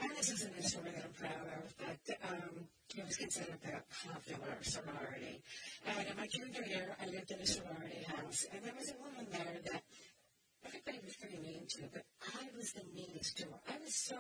And 0.04 0.12
this 0.20 0.28
isn't 0.36 0.52
a 0.60 0.64
story 0.68 0.92
that 0.92 1.08
I'm 1.08 1.16
proud 1.16 1.48
of, 1.48 1.64
but 1.80 2.04
um, 2.28 2.68
it 2.92 3.06
was 3.08 3.16
considered 3.16 3.56
a 3.64 3.80
popular 4.04 4.60
sorority. 4.68 5.40
And 5.88 6.04
in 6.04 6.16
my 6.18 6.28
junior 6.28 6.60
year, 6.68 6.92
I 7.00 7.06
lived 7.08 7.32
in 7.32 7.40
a 7.40 7.48
sorority 7.48 8.04
house, 8.04 8.44
and 8.52 8.60
there 8.68 8.76
was 8.76 8.92
a 8.92 9.00
woman 9.00 9.32
there 9.32 9.64
that 9.72 9.84
everybody 10.68 11.00
was 11.08 11.16
pretty 11.16 11.40
mean 11.40 11.64
to, 11.80 11.88
but 11.88 12.04
I 12.36 12.52
was 12.52 12.76
the 12.76 12.84
meanest 12.92 13.38
to 13.38 13.44
her. 13.48 13.60
I 13.64 13.80
was 13.80 13.96
so 13.96 14.20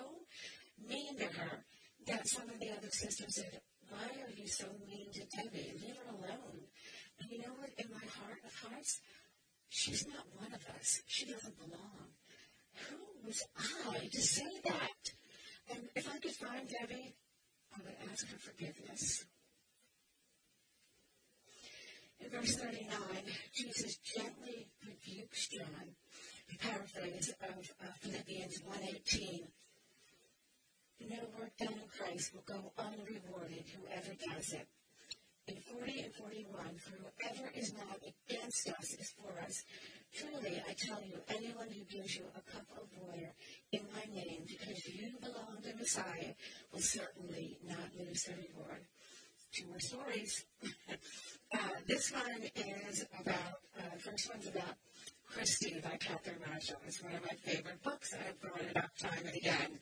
mean 0.87 1.19
to 1.19 1.27
her 1.27 1.65
that 2.07 2.25
some 2.25 2.47
of 2.47 2.57
the 2.57 2.71
other 2.71 2.91
sisters 2.95 3.35
said, 3.35 3.59
why 3.91 4.07
are 4.07 4.31
you 4.39 4.47
so 4.47 4.71
mean 4.87 5.11
to 5.19 5.27
Debbie? 5.35 5.75
Leave 5.83 5.99
her 5.99 6.15
alone. 6.15 6.63
And 7.19 7.27
you 7.27 7.39
know 7.43 7.59
what? 7.59 7.75
In 7.75 7.91
my 7.91 8.07
heart 8.07 8.39
of 8.47 8.55
hearts, 8.55 9.03
she's 9.67 10.07
not 10.07 10.23
one 10.39 10.53
of 10.55 10.63
us. 10.79 11.03
She 11.07 11.25
doesn't 11.25 11.59
belong. 11.59 12.15
Who 12.87 13.14
was 13.25 13.43
I 13.57 14.07
to 14.11 14.21
say 14.21 14.49
that? 14.63 15.01
And 15.71 15.89
if 15.95 16.07
I 16.07 16.17
could 16.19 16.31
find 16.31 16.69
Debbie, 16.69 17.15
I 17.73 17.81
would 17.83 18.11
ask 18.11 18.27
her 18.27 18.37
forgiveness. 18.37 19.25
In 22.19 22.29
verse 22.29 22.55
39, 22.55 22.89
Jesus 23.53 23.97
gently 24.15 24.67
rebukes 24.85 25.47
John. 25.47 25.95
A 26.53 26.57
paraphrase 26.57 27.33
of 27.41 27.71
uh, 27.81 27.91
Philippians 28.01 28.61
1.18 28.61 29.47
no 31.09 31.17
work 31.37 31.51
done 31.57 31.73
in 31.73 31.87
Christ 31.87 32.33
will 32.33 32.43
go 32.47 32.71
unrewarded, 32.77 33.65
whoever 33.75 34.15
does 34.15 34.53
it. 34.53 34.67
In 35.47 35.57
40 35.61 35.99
and 36.01 36.13
41, 36.15 36.77
for 36.79 36.97
whoever 36.97 37.51
is 37.53 37.73
not 37.73 37.99
against 38.01 38.69
us 38.69 38.93
is 38.93 39.11
for 39.11 39.39
us. 39.41 39.63
Truly, 40.15 40.61
I 40.69 40.73
tell 40.73 41.01
you, 41.03 41.19
anyone 41.27 41.67
who 41.67 41.83
gives 41.93 42.15
you 42.15 42.23
a 42.35 42.41
cup 42.49 42.65
of 42.77 42.87
water 43.01 43.33
in 43.73 43.81
my 43.93 44.15
name 44.15 44.45
because 44.47 44.87
you 44.87 45.11
belong 45.19 45.57
to 45.63 45.75
Messiah 45.75 46.33
will 46.71 46.79
certainly 46.79 47.57
not 47.67 47.91
lose 47.99 48.23
their 48.23 48.37
reward. 48.37 48.85
Two 49.51 49.67
more 49.67 49.79
stories. 49.79 50.45
uh, 51.53 51.57
this 51.85 52.13
one 52.13 52.49
is 52.55 53.05
about, 53.19 53.59
uh, 53.77 53.97
first 53.99 54.29
one's 54.29 54.47
about 54.47 54.75
Christy 55.29 55.81
by 55.83 55.97
Catherine 55.97 56.39
Marshall. 56.47 56.77
It's 56.87 57.03
one 57.03 57.15
of 57.15 57.21
my 57.21 57.35
favorite 57.43 57.83
books. 57.83 58.13
I've 58.13 58.39
brought 58.39 58.61
it 58.61 58.77
up 58.77 58.95
time 58.97 59.19
and 59.25 59.35
again. 59.35 59.79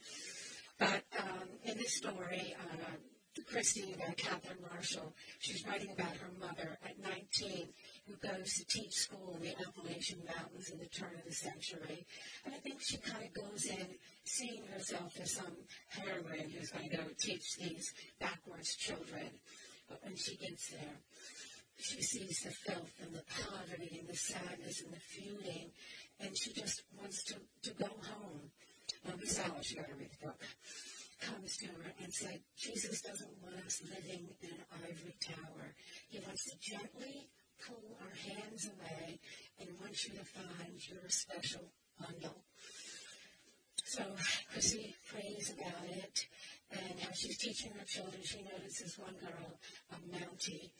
But 0.80 1.04
um, 1.20 1.48
in 1.64 1.78
this 1.78 1.98
story, 1.98 2.56
uh, 2.60 3.42
Christy 3.52 3.96
by 4.00 4.14
Catherine 4.14 4.60
Marshall, 4.72 5.14
she's 5.40 5.64
writing 5.68 5.92
about 5.92 6.16
her 6.18 6.32
mother 6.40 6.80
at 6.84 7.00
19 7.00 7.68
who 8.08 8.16
goes 8.28 8.54
to 8.56 8.66
teach 8.66 8.94
school 8.94 9.36
in 9.36 9.42
the 9.42 9.56
Appalachian 9.66 10.20
Mountains 10.26 10.70
in 10.70 10.80
the 10.80 10.88
turn 10.88 11.16
of 11.16 11.26
the 11.26 11.34
century. 11.34 12.06
And 12.46 12.54
I 12.54 12.58
think 12.58 12.82
she 12.82 12.98
kind 12.98 13.24
of 13.24 13.34
goes 13.34 13.66
in 13.66 13.88
seeing 14.26 14.64
herself 14.74 15.14
as 15.22 15.34
some 15.34 15.56
heroine 15.90 16.50
who's 16.50 16.72
going 16.72 16.90
to 16.90 16.98
go 16.98 17.04
teach 17.20 17.56
these 17.58 17.94
backwards 18.20 18.76
children. 18.76 19.30
But 19.88 20.04
when 20.04 20.16
she 20.16 20.36
gets 20.36 20.70
there, 20.72 21.00
she 21.78 22.02
sees 22.02 22.42
the 22.44 22.52
filth 22.52 22.94
and 23.02 23.16
the 23.16 23.24
poverty 23.24 23.98
and 24.00 24.08
the 24.08 24.16
sadness 24.16 24.82
and 24.82 24.94
the 24.94 25.00
feuding, 25.00 25.72
and 26.20 26.38
she 26.38 26.54
just 26.54 26.84
wants 26.98 27.24
to, 27.26 27.36
to 27.64 27.74
go 27.76 27.88
home. 27.88 28.52
Now, 29.06 29.14
Miss 29.20 29.40
Alice, 29.40 29.72
you 29.72 29.78
got 29.78 29.88
to 29.90 29.96
read 29.96 30.12
the 30.20 30.28
book, 30.28 30.42
comes 31.20 31.58
to 31.58 31.68
her 31.68 31.94
and 32.04 32.14
said, 32.14 32.40
Jesus 32.58 33.02
doesn't 33.02 33.32
want 33.42 33.56
us 33.66 33.82
living 33.84 34.28
in 34.42 34.50
an 34.50 34.66
ivory 34.72 35.16
tower. 35.22 35.74
He 36.10 36.20
wants 36.20 36.44
to 36.46 36.58
gently 36.60 37.30
pull 37.68 37.98
our 38.02 38.16
hands 38.34 38.70
away 38.70 39.20
and 39.60 39.70
want 39.80 40.04
you 40.04 40.12
to 40.12 40.26
find 40.26 40.90
your 40.90 41.08
special 41.10 41.72
bundle. 42.00 42.44
So 43.86 44.04
Christy 44.52 44.96
prays 45.12 45.54
about 45.54 45.86
it, 45.90 46.26
and 46.72 46.96
as 47.10 47.18
she's 47.20 47.38
teaching 47.38 47.72
her 47.78 47.86
children, 47.86 48.22
she 48.24 48.44
notices 48.44 48.98
one 48.98 49.16
girl, 49.20 49.60
a 49.92 49.96
Mountie. 50.10 50.72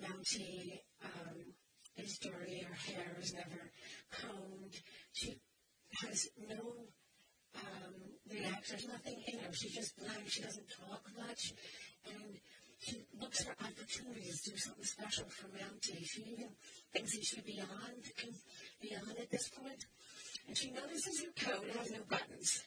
Mountie 0.00 0.80
um, 1.04 1.54
is 1.96 2.18
dirty, 2.18 2.60
her 2.62 2.74
hair 2.74 3.16
is 3.20 3.32
never 3.32 3.70
combed. 4.10 4.74
She 5.12 5.36
has 6.02 6.28
no 6.48 6.74
um, 7.54 7.94
reacts. 8.30 8.70
There's 8.70 8.88
nothing 8.88 9.22
in 9.26 9.38
her. 9.38 9.52
She's 9.52 9.74
just 9.74 9.96
blank. 9.96 10.24
She 10.26 10.42
doesn't 10.42 10.66
talk 10.68 11.02
much. 11.16 11.54
And 12.06 12.38
she 12.78 13.06
looks 13.18 13.44
for 13.44 13.54
opportunities 13.62 14.42
to 14.42 14.50
do 14.50 14.56
something 14.56 14.73
special 15.04 15.28
for 15.28 15.48
Mountie. 15.48 16.04
She 16.04 16.22
even 16.22 16.48
thinks 16.92 17.12
he 17.12 17.22
should 17.22 17.44
be 17.44 17.52
beyond, 17.52 18.04
beyond 18.80 19.18
at 19.20 19.30
this 19.30 19.50
point. 19.50 19.84
And 20.48 20.56
she 20.56 20.70
notices 20.70 21.24
her 21.24 21.50
coat 21.50 21.66
has 21.76 21.90
no 21.90 21.98
buttons. 22.08 22.62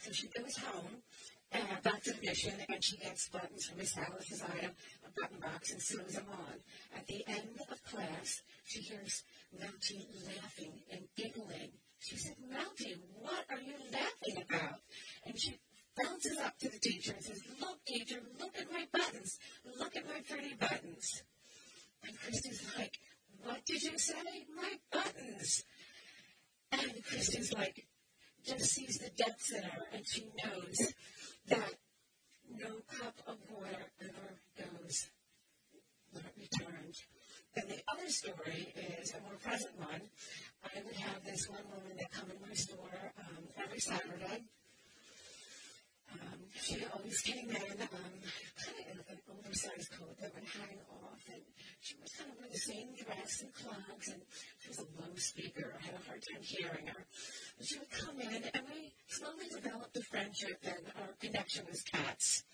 So 0.00 0.12
she 0.12 0.28
goes 0.28 0.56
home, 0.58 1.02
uh, 1.52 1.80
back 1.82 2.02
to 2.04 2.12
the 2.12 2.26
mission, 2.26 2.54
and 2.68 2.82
she 2.82 2.96
gets 2.98 3.28
buttons 3.28 3.66
from 3.66 3.78
Miss 3.78 3.96
Alice's 3.96 4.42
item, 4.42 4.72
a 5.06 5.20
button 5.20 5.38
box, 5.40 5.72
and 5.72 5.82
sews 5.82 6.14
them 6.14 6.26
on. 6.30 6.54
At 6.96 7.06
the 7.06 7.24
end 7.26 7.58
of 7.70 7.82
class, 7.84 8.42
she 8.64 8.80
hears 8.80 9.24
Mountie 9.58 10.06
laughing 10.26 10.72
and 10.90 11.02
giggling 11.16 11.72
she 12.02 12.16
said, 12.16 12.34
Mountie, 12.50 12.98
what 13.20 13.44
are 13.48 13.60
you 13.60 13.74
laughing 13.92 14.42
about? 14.42 14.80
And 15.24 15.38
she 15.38 15.54
bounces 15.96 16.36
up 16.38 16.58
to 16.58 16.68
the 16.68 16.78
teacher 16.80 17.12
and 17.12 17.24
says, 17.24 17.40
Look, 17.60 17.78
teacher, 17.86 18.20
look 18.40 18.56
at 18.58 18.72
my 18.72 18.86
buttons. 18.92 19.38
Look 19.78 19.94
at 19.96 20.04
my 20.08 20.20
pretty 20.28 20.54
buttons. 20.54 21.22
And 22.04 22.18
Christy's 22.18 22.62
like, 22.76 22.98
What 23.44 23.64
did 23.64 23.82
you 23.82 23.98
say? 23.98 24.46
My 24.54 24.72
buttons. 24.92 25.64
And 26.72 27.04
Christy's 27.04 27.52
like, 27.52 27.86
just 28.44 28.64
sees 28.64 28.98
the 28.98 29.10
depths 29.10 29.52
in 29.52 29.62
her, 29.62 29.82
and 29.92 30.04
she 30.06 30.24
knows 30.42 30.94
that 31.48 31.74
no 32.50 32.80
cup 32.98 33.14
of 33.26 33.36
water 33.50 33.86
ever 34.00 34.38
goes 34.58 35.10
not 36.14 36.24
returned. 36.36 36.96
And 37.56 37.68
the 37.68 37.80
other 37.92 38.08
story 38.08 38.72
is 39.00 39.12
a 39.12 39.20
more 39.20 39.38
present 39.42 39.78
one 39.78 40.08
I 40.64 40.80
would 40.84 40.96
have 40.96 41.24
this 41.24 41.48
one 41.48 41.64
woman 41.68 41.96
that 41.98 42.10
come 42.10 42.30
in 42.30 42.40
my 42.40 42.54
store 42.54 43.12
um, 43.18 43.44
every 43.62 43.80
Saturday. 43.80 44.44
She 46.54 46.84
always 46.92 47.20
came 47.20 47.48
in 47.50 47.56
um, 47.56 47.88
kind 48.60 48.76
of 48.78 48.86
in 48.90 48.98
an 49.08 49.18
oversized 49.30 49.90
coat 49.92 50.16
that 50.20 50.34
would 50.34 50.44
hang 50.44 50.78
off, 50.90 51.20
and 51.32 51.42
she 51.80 51.94
would 51.96 52.10
kind 52.16 52.30
of 52.30 52.38
wear 52.38 52.48
the 52.52 52.58
same 52.58 52.94
dress 52.94 53.42
and 53.42 53.52
clogs, 53.54 54.08
and 54.08 54.22
she 54.60 54.68
was 54.68 54.78
a 54.78 54.88
low 55.00 55.14
speaker. 55.16 55.74
I 55.78 55.84
had 55.84 55.94
a 55.94 56.04
hard 56.06 56.22
time 56.22 56.42
hearing 56.42 56.86
her. 56.86 57.06
But 57.58 57.66
she 57.66 57.78
would 57.78 57.90
come 57.90 58.20
in, 58.20 58.42
and 58.54 58.64
we 58.68 58.92
slowly 59.08 59.48
developed 59.48 59.96
a 59.96 60.02
friendship, 60.02 60.58
and 60.64 60.84
our 61.00 61.14
connection 61.20 61.64
was 61.68 61.82
cats. 61.82 62.44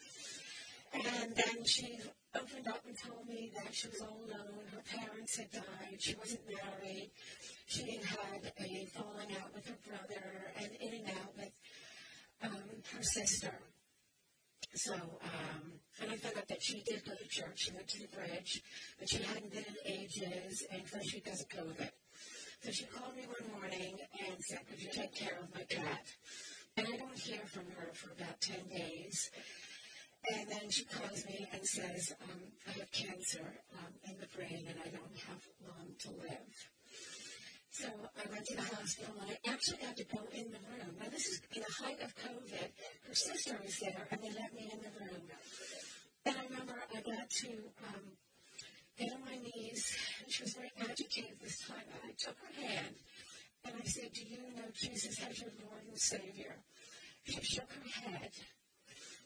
And 0.92 1.34
then 1.36 1.64
she 1.64 1.98
opened 2.34 2.68
up 2.68 2.82
and 2.86 2.96
told 2.96 3.28
me 3.28 3.52
that 3.54 3.74
she 3.74 3.88
was 3.88 4.00
all 4.00 4.24
alone. 4.24 4.64
Her 4.72 4.82
parents 4.88 5.36
had 5.36 5.50
died. 5.50 5.98
She 5.98 6.14
wasn't 6.14 6.40
married. 6.48 7.10
She 7.66 8.00
had 8.04 8.52
a 8.58 8.86
falling 8.86 9.36
out 9.36 9.54
with 9.54 9.66
her 9.68 9.76
brother 9.86 10.52
and 10.56 10.70
in 10.80 11.00
and 11.00 11.08
out 11.08 11.36
with 11.36 11.52
um, 12.42 12.82
her 12.96 13.02
sister. 13.02 13.52
So, 14.78 14.94
um, 14.94 15.72
and 16.00 16.12
I 16.12 16.16
found 16.16 16.36
out 16.36 16.46
that 16.46 16.62
she 16.62 16.82
did 16.86 17.04
go 17.04 17.12
to 17.12 17.28
church. 17.28 17.66
She 17.66 17.72
went 17.72 17.88
to 17.88 17.98
the 17.98 18.16
bridge, 18.16 18.62
but 18.98 19.08
she 19.10 19.18
hadn't 19.24 19.50
been 19.50 19.64
in 19.66 19.92
ages, 19.92 20.64
and 20.70 20.86
first 20.86 21.12
because 21.12 21.40
of 21.40 21.48
COVID. 21.48 21.90
So 22.62 22.70
she 22.70 22.84
called 22.84 23.16
me 23.16 23.24
one 23.26 23.60
morning 23.60 23.98
and 24.28 24.36
said, 24.38 24.60
Could 24.70 24.80
you 24.80 24.90
take 24.92 25.14
care 25.16 25.36
of 25.42 25.52
my 25.52 25.64
cat? 25.64 26.06
And 26.76 26.86
I 26.86 26.96
don't 26.96 27.18
hear 27.18 27.40
from 27.46 27.64
her 27.76 27.90
for 27.92 28.12
about 28.12 28.40
10 28.40 28.56
days. 28.70 29.30
And 30.30 30.48
then 30.48 30.70
she 30.70 30.84
calls 30.84 31.26
me 31.26 31.48
and 31.52 31.64
says, 31.66 32.12
um, 32.22 32.40
I 32.68 32.78
have 32.78 32.92
cancer 32.92 33.60
um, 33.78 33.92
in 34.08 34.16
the 34.20 34.26
brain 34.36 34.64
and 34.68 34.78
I 34.78 34.90
don't 34.90 35.18
have 35.26 35.42
long 35.66 35.88
to 36.00 36.10
live. 36.10 36.77
So 37.78 37.86
I 37.94 38.26
went 38.28 38.44
to 38.46 38.56
the 38.56 38.62
hospital 38.74 39.14
and 39.22 39.30
I 39.30 39.52
actually 39.54 39.78
had 39.86 39.96
to 39.98 40.04
go 40.10 40.18
in 40.34 40.50
the 40.50 40.58
room. 40.66 40.98
Now 40.98 41.06
this 41.14 41.26
is 41.26 41.40
in 41.54 41.62
the 41.62 41.74
height 41.78 42.02
of 42.02 42.10
COVID. 42.16 42.74
Her 43.06 43.14
sister 43.14 43.54
was 43.62 43.78
there 43.78 44.08
and 44.10 44.20
they 44.20 44.34
let 44.34 44.52
me 44.52 44.66
in 44.66 44.82
the 44.82 44.90
room. 44.98 45.22
And 46.26 46.34
I 46.34 46.42
remember 46.50 46.74
I 46.74 47.00
got 47.06 47.30
to 47.30 47.50
um, 47.86 48.18
get 48.98 49.12
on 49.14 49.22
my 49.22 49.38
knees 49.38 49.96
and 50.18 50.26
she 50.26 50.42
was 50.42 50.54
very 50.54 50.72
agitated 50.74 51.38
this 51.40 51.62
time. 51.68 51.86
And 51.86 52.10
I 52.10 52.14
took 52.18 52.34
her 52.42 52.66
hand 52.66 52.98
and 53.64 53.74
I 53.78 53.86
said, 53.86 54.10
Do 54.12 54.26
you 54.26 54.42
know 54.58 54.66
Jesus 54.74 55.22
as 55.22 55.40
your 55.40 55.54
Lord 55.62 55.86
and 55.86 55.96
Savior? 55.96 56.58
She 57.22 57.40
shook 57.42 57.70
her 57.70 58.10
head. 58.10 58.32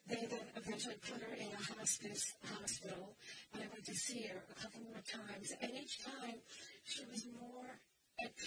They 0.09 0.27
then 0.29 0.45
eventually 0.57 0.97
put 1.01 1.23
her 1.23 1.35
in 1.41 1.49
a 1.55 1.63
hospice 1.79 2.35
hospital, 2.45 3.15
and 3.55 3.63
I 3.63 3.67
went 3.73 3.85
to 3.87 3.95
see 3.95 4.27
her 4.27 4.43
a 4.51 4.55
couple 4.61 4.81
more 4.83 5.01
times. 5.07 5.53
And 5.63 5.71
each 5.73 6.05
time, 6.05 6.43
she 6.85 7.07
was 7.07 7.25
more 7.41 7.79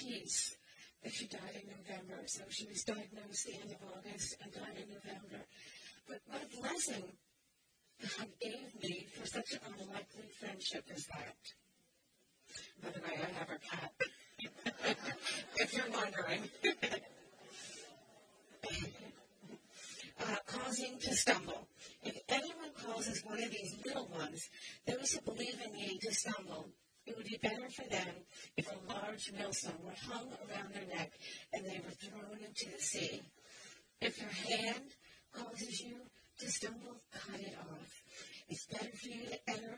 peace 0.05 0.55
that 1.03 1.13
she 1.13 1.27
died 1.27 1.62
in 1.62 1.69
November. 1.69 2.24
So 2.27 2.43
she 2.50 2.67
was 2.67 2.83
diagnosed 2.83 3.45
the 3.45 3.53
end 3.53 3.71
of 3.71 3.77
August 3.97 4.35
and 4.41 4.53
died 4.53 4.77
in 4.77 4.89
November. 4.89 5.45
But 6.07 6.21
what 6.27 6.41
a 6.43 6.62
blessing 6.62 7.03
God 8.01 8.27
gave 8.41 8.75
me 8.81 9.07
for 9.13 9.25
such 9.27 9.53
an 9.53 9.59
unlikely 9.65 10.29
friendship 10.39 10.85
as 10.93 11.05
that. 11.07 11.35
By 12.83 12.89
the 12.91 13.00
way, 13.01 13.19
I 13.21 13.31
have 13.39 13.50
her 13.50 13.59
cat. 13.71 13.91
if 15.57 15.74
you're 15.74 15.89
wondering. 15.91 16.50
uh, 20.21 20.35
causing 20.45 21.00
to 21.00 21.15
stumble. 21.15 21.67
If 22.03 22.17
anyone 22.29 22.71
causes 22.85 23.24
one 23.25 23.41
of 23.41 23.51
these 23.51 23.75
little 23.85 24.07
ones, 24.07 24.50
those 24.85 25.12
who 25.13 25.21
believe 25.21 25.59
in 25.65 25.74
me, 25.74 25.97
to 26.01 26.13
stumble, 26.13 26.69
it 27.05 27.15
would 27.15 27.25
be 27.25 27.39
better 27.41 27.69
for 27.69 27.88
them 27.89 28.07
if 28.57 28.67
a 28.67 28.93
large 28.93 29.31
millstone 29.38 29.79
were 29.83 29.93
hung 30.09 30.27
around 30.50 30.74
their 30.74 30.97
neck 30.97 31.12
and 31.53 31.65
they 31.65 31.81
were 31.83 31.91
thrown 31.91 32.39
into 32.43 32.69
the 32.75 32.81
sea. 32.81 33.21
If 34.01 34.19
your 34.19 34.29
hand 34.29 34.91
causes 35.33 35.81
you 35.81 35.97
to 36.39 36.50
stumble, 36.50 37.01
cut 37.13 37.39
it 37.39 37.55
off. 37.59 38.01
It's 38.50 38.67
better 38.67 38.91
for 38.91 39.09
you 39.09 39.25
to 39.25 39.50
enter 39.50 39.77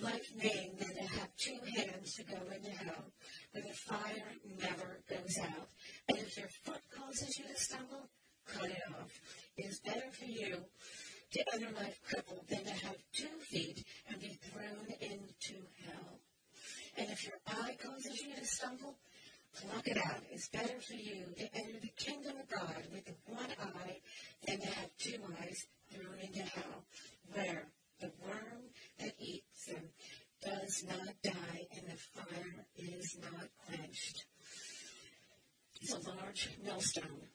life 0.00 0.30
maimed 0.36 0.78
than 0.78 0.94
to 0.94 1.12
have 1.18 1.28
two 1.36 1.58
hands 1.74 2.14
to 2.14 2.24
go 2.24 2.36
into 2.54 2.70
hell, 2.70 3.12
where 3.52 3.64
the 3.64 3.72
fire 3.72 4.32
never 4.60 5.00
goes 5.08 5.38
out. 5.42 5.68
And 6.08 6.18
if 6.18 6.36
your 6.36 6.48
foot 6.64 6.82
causes 6.94 7.38
you 7.38 7.44
to 7.46 7.60
stumble, 7.60 8.08
cut 8.46 8.70
it 8.70 8.82
off. 9.00 9.10
It 9.56 9.66
is 9.66 9.80
better 9.80 10.10
for 10.12 10.26
you 10.26 10.56
to 11.32 11.44
enter 11.54 11.70
life 11.74 12.00
crippled 12.08 12.46
than 12.48 12.64
to 12.64 12.70
have 12.70 12.96
two 13.12 13.28
feet 13.40 13.84
and 14.08 14.20
be 14.20 14.38
thrown 14.50 14.86
into 15.00 15.54
hell. 15.54 15.75
And 16.98 17.10
if 17.10 17.24
your 17.24 17.38
eye 17.46 17.76
causes 17.82 18.22
you 18.22 18.34
to 18.34 18.44
stumble, 18.44 18.96
pluck 19.54 19.86
it 19.86 19.98
out. 19.98 20.22
It's 20.30 20.48
better 20.48 20.80
for 20.80 20.94
you 20.94 21.24
to 21.36 21.44
enter 21.54 21.78
the 21.80 21.92
kingdom 21.96 22.36
of 22.38 22.48
God 22.48 22.82
with 22.92 23.12
one 23.26 23.50
eye 23.60 23.98
than 24.46 24.60
to 24.60 24.66
have 24.66 24.90
two 24.98 25.18
eyes 25.40 25.66
thrown 25.92 26.18
into 26.22 26.42
hell, 26.42 26.84
where 27.32 27.68
the 28.00 28.10
worm 28.22 28.62
that 28.98 29.12
eats 29.18 29.66
them 29.66 29.84
does 30.42 30.84
not 30.88 31.14
die 31.22 31.66
and 31.76 31.86
the 31.86 31.96
fire 31.96 32.66
is 32.76 33.16
not 33.22 33.48
quenched. 33.66 34.24
It's 35.80 35.92
a 35.92 36.10
large 36.10 36.50
millstone. 36.64 37.28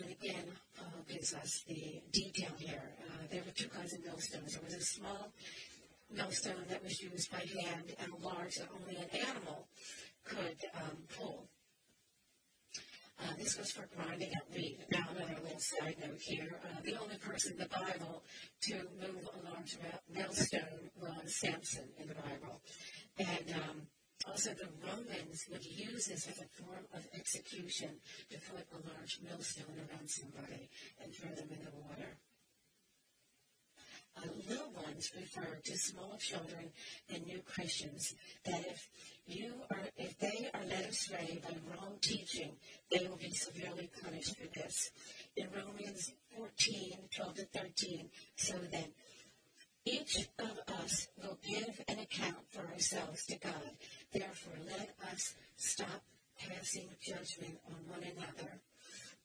And 0.00 0.10
again, 0.10 0.44
Paul 0.76 1.04
gives 1.08 1.34
us 1.34 1.64
the 1.66 2.02
detail 2.12 2.52
here. 2.58 2.92
Uh, 3.02 3.26
there 3.30 3.42
were 3.44 3.52
two 3.52 3.68
kinds 3.68 3.94
of 3.94 4.04
millstones. 4.04 4.52
There 4.52 4.62
was 4.62 4.74
a 4.74 4.80
small 4.80 5.32
millstone 6.10 6.64
that 6.68 6.82
was 6.82 7.00
used 7.00 7.30
by 7.30 7.38
hand 7.38 7.94
and 7.98 8.12
a 8.12 8.26
large 8.26 8.54
that 8.56 8.68
only 8.74 8.96
an 8.96 9.08
animal 9.28 9.68
could 10.24 10.58
um, 10.74 10.98
pull. 11.16 11.48
Uh, 13.20 13.34
this 13.36 13.58
was 13.58 13.72
for 13.72 13.88
grinding 13.96 14.30
up 14.36 14.46
wheat. 14.54 14.78
Now, 14.92 15.08
another 15.10 15.40
little 15.42 15.58
side 15.58 15.96
note 16.00 16.20
here. 16.20 16.60
Uh, 16.62 16.80
the 16.84 16.96
only 17.00 17.18
person 17.18 17.52
in 17.52 17.58
the 17.58 17.68
Bible 17.68 18.22
to 18.62 18.74
move 19.00 19.26
a 19.26 19.50
large 19.50 19.76
millstone 20.08 20.90
was 21.00 21.34
Samson 21.40 21.88
in 21.98 22.06
the 22.06 22.14
Bible. 22.14 22.62
And 23.18 23.54
um, 23.54 23.82
also 24.26 24.50
the 24.50 24.68
Romans 24.86 25.44
would 25.50 25.64
use 25.64 26.06
this 26.06 26.28
as 26.28 26.38
a 26.38 26.62
form 26.62 26.86
of 26.94 27.02
execution 27.14 27.98
to 28.30 28.38
put 28.38 28.66
a 28.70 28.86
large 28.86 29.18
millstone 29.22 29.74
around 29.78 30.08
somebody 30.08 30.68
and 31.02 31.12
throw 31.12 31.30
them 31.30 31.48
in 31.50 31.64
the 31.64 31.74
water 31.74 32.18
uh, 34.18 34.28
little 34.48 34.70
ones 34.72 35.10
refer 35.16 35.58
to 35.64 35.78
small 35.78 36.16
children 36.18 36.70
and 37.12 37.26
new 37.26 37.40
Christians. 37.40 38.14
That 38.44 38.66
if 38.66 38.88
you 39.26 39.52
are, 39.70 39.88
if 39.96 40.18
they 40.18 40.50
are 40.54 40.64
led 40.64 40.84
astray 40.84 41.40
by 41.42 41.54
wrong 41.70 41.96
teaching, 42.00 42.52
they 42.90 43.06
will 43.06 43.16
be 43.16 43.30
severely 43.30 43.90
punished 44.02 44.36
for 44.36 44.46
this. 44.54 44.90
In 45.36 45.48
Romans 45.54 46.12
14, 46.36 46.92
12 47.14 47.34
to 47.34 47.44
13, 47.46 48.08
so 48.36 48.54
then, 48.70 48.86
each 49.84 50.28
of 50.38 50.74
us 50.82 51.08
will 51.16 51.38
give 51.42 51.80
an 51.88 51.98
account 52.00 52.44
for 52.50 52.66
ourselves 52.72 53.24
to 53.26 53.38
God. 53.38 53.70
Therefore, 54.12 54.58
let 54.66 54.94
us 55.12 55.34
stop 55.56 56.02
passing 56.38 56.88
judgment 57.00 57.58
on 57.66 57.76
one 57.88 58.02
another. 58.02 58.60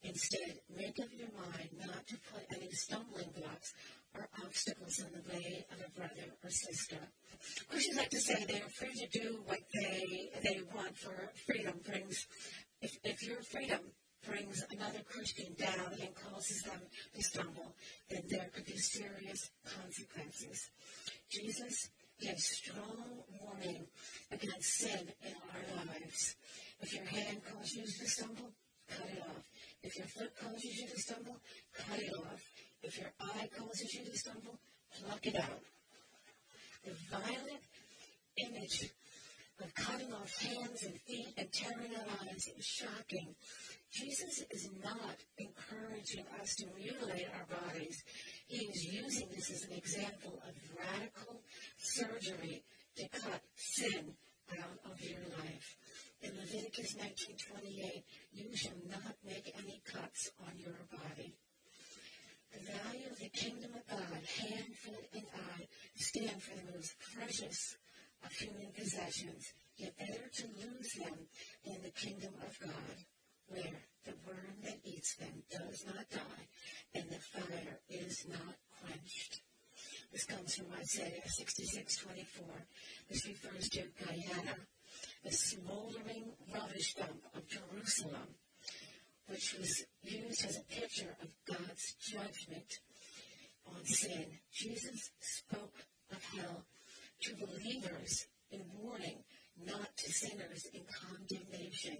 Instead, 0.03 0.59
make 0.75 0.99
up 0.99 1.07
your 1.17 1.29
mind 1.35 1.69
not 1.79 2.05
to 2.07 2.15
put 2.33 2.43
any 2.55 2.69
stumbling 2.71 3.29
blocks 3.37 3.73
or 4.15 4.27
obstacles 4.45 4.99
in 4.99 5.11
the 5.13 5.33
way 5.33 5.65
of 5.71 5.79
a 5.79 5.89
brother 5.97 6.27
or 6.43 6.49
sister. 6.49 6.97
Christians 7.69 7.97
like 7.97 8.09
to 8.09 8.19
say 8.19 8.45
they're 8.47 8.69
free 8.69 8.93
to 8.93 9.19
do 9.19 9.39
what 9.45 9.59
they 9.73 10.29
they 10.43 10.61
want 10.73 10.97
for 10.97 11.31
freedom 11.45 11.79
brings 11.85 12.27
if, 12.81 12.97
if 13.03 13.23
your 13.23 13.41
freedom 13.41 13.79
brings 14.27 14.63
another 14.71 14.99
Christian 15.09 15.53
down 15.57 15.91
and 16.01 16.15
causes 16.15 16.63
them 16.63 16.81
to 17.15 17.21
stumble, 17.23 17.75
then 18.09 18.23
there 18.29 18.49
could 18.53 18.65
be 18.65 18.77
serious 18.77 19.49
consequences. 19.65 20.69
Jesus 21.29 21.89
gives 22.19 22.43
strong 22.45 23.23
warning 23.41 23.85
against 24.31 24.77
sin 24.79 25.11
in 25.25 25.33
our 25.51 25.85
lives. 25.85 26.35
If 26.81 26.93
your 26.93 27.05
hand 27.05 27.41
causes 27.51 27.75
you 27.75 27.83
to 27.83 28.09
stumble, 28.11 28.51
cut 28.89 29.09
it 29.09 29.21
off. 29.21 29.43
If 29.83 29.97
your 29.97 30.07
foot 30.07 30.31
causes 30.39 30.77
you 30.77 30.87
to 30.87 30.99
stumble, 30.99 31.37
cut 31.73 31.99
it 31.99 32.13
off. 32.15 32.41
If 32.83 32.97
your 32.99 33.11
eye 33.19 33.49
causes 33.57 33.93
you 33.93 34.03
to 34.03 34.17
stumble, 34.17 34.59
pluck 34.99 35.25
it 35.25 35.35
out. 35.37 35.63
The 36.83 36.91
violent 37.09 37.63
image 38.37 38.91
of 39.63 39.73
cutting 39.73 40.11
off 40.11 40.35
hands 40.41 40.83
and 40.83 40.99
feet 41.07 41.33
and 41.37 41.47
tearing 41.51 41.95
out 41.95 42.27
eyes 42.27 42.49
is 42.57 42.65
shocking. 42.65 43.35
Jesus 43.89 44.43
is 44.51 44.69
not 44.83 45.15
encouraging 45.37 46.25
us 46.41 46.55
to 46.55 46.65
mutilate 46.75 47.27
our 47.33 47.45
bodies. 47.45 48.03
He 48.47 48.65
is 48.65 48.83
using 48.83 49.29
this 49.33 49.49
as 49.51 49.63
an 49.63 49.77
example 49.77 50.41
of 50.45 50.53
radical 50.77 51.41
surgery 51.77 52.63
to 52.97 53.07
cut 53.07 53.41
sin 53.55 54.13
out 54.59 54.91
of 54.91 54.99
your 54.99 55.21
life. 55.39 55.77
In 56.21 56.35
Leviticus 56.37 56.95
19:28, 56.95 58.03
you 58.33 58.55
shall 58.55 58.81
not 58.89 59.15
make 59.23 59.53
any 59.57 59.81
cuts 59.85 60.31
on 60.45 60.57
your 60.57 60.79
body. 60.91 61.37
The 62.53 62.71
value 62.71 63.09
of 63.09 63.19
the 63.19 63.29
kingdom 63.29 63.71
of 63.73 63.87
God, 63.87 64.21
hand, 64.23 64.75
foot, 64.75 65.09
and 65.13 65.25
eye, 65.33 65.67
stand 65.95 66.41
for 66.41 66.55
the 66.55 66.71
most 66.71 66.93
precious 67.15 67.75
of 68.23 68.31
human 68.31 68.71
possessions, 68.77 69.53
yet 69.77 69.97
better 69.97 70.29
to 70.29 70.47
lose 70.61 70.93
them 70.93 71.27
than 71.65 71.81
the 71.81 71.89
kingdom 71.89 72.33
of 72.45 72.59
God, 72.59 72.97
where 73.47 73.81
the 74.05 74.13
worm 74.27 74.55
that 74.63 74.79
eats 74.83 75.15
them 75.15 75.43
does 75.49 75.83
not 75.85 76.09
die, 76.11 76.47
and 76.93 77.09
the 77.09 77.19
fire 77.19 77.79
is 77.89 78.25
not 78.29 78.55
quenched. 78.81 79.41
This 80.11 80.25
comes 80.25 80.55
from 80.55 80.71
Isaiah 80.73 81.27
66:24. 81.27 82.67
This 83.09 83.25
refers 83.25 83.67
to 83.69 83.87
Gehenna, 83.97 84.57
the 85.23 85.31
smoldering 85.31 86.33
rubbish 86.53 86.93
dump 86.93 87.23
of 87.33 87.47
Jerusalem 87.47 88.35
which 89.27 89.55
was 89.57 89.83
used 90.01 90.45
as 90.45 90.57
a 90.57 90.73
picture 90.73 91.15
of 91.21 91.29
God's 91.45 91.95
judgment 91.99 92.79
on 93.65 93.85
sin. 93.85 94.25
Jesus 94.51 95.11
spoke 95.19 95.85
of 96.11 96.23
hell 96.35 96.65
to 97.21 97.35
believers 97.35 98.27
in 98.51 98.61
warning, 98.77 99.23
not 99.65 99.95
to 99.97 100.11
sinners 100.11 100.67
in 100.73 100.81
condemnation. 100.91 101.97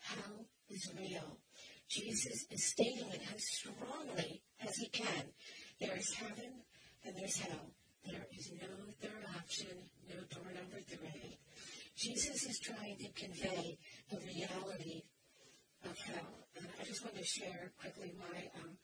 Hell 0.00 0.46
is 0.70 0.90
real. 0.98 1.38
Jesus 1.88 2.46
is 2.50 2.64
stating 2.64 3.08
it 3.10 3.22
as 3.34 3.44
strongly 3.44 4.42
as 4.60 4.76
he 4.76 4.88
can. 4.88 5.24
There 5.80 5.96
is 5.96 6.14
heaven 6.14 6.62
and 7.04 7.16
there's 7.16 7.38
hell. 7.38 7.70
There 8.04 8.26
is 8.36 8.52
no 8.60 8.68
third 9.00 9.24
option, 9.36 9.76
no 10.08 10.16
door 10.30 10.52
number 10.52 10.80
three. 10.86 11.38
Jesus 11.96 12.44
is 12.44 12.58
trying 12.58 12.96
to 12.98 13.12
convey 13.12 13.78
the 14.10 14.18
reality 14.18 15.02
of 15.84 15.98
hell. 15.98 16.43
And 16.56 16.66
I 16.80 16.84
just 16.84 17.02
want 17.04 17.16
to 17.16 17.24
share 17.24 17.72
quickly 17.80 18.14
my 18.18 18.38
um, 18.62 18.78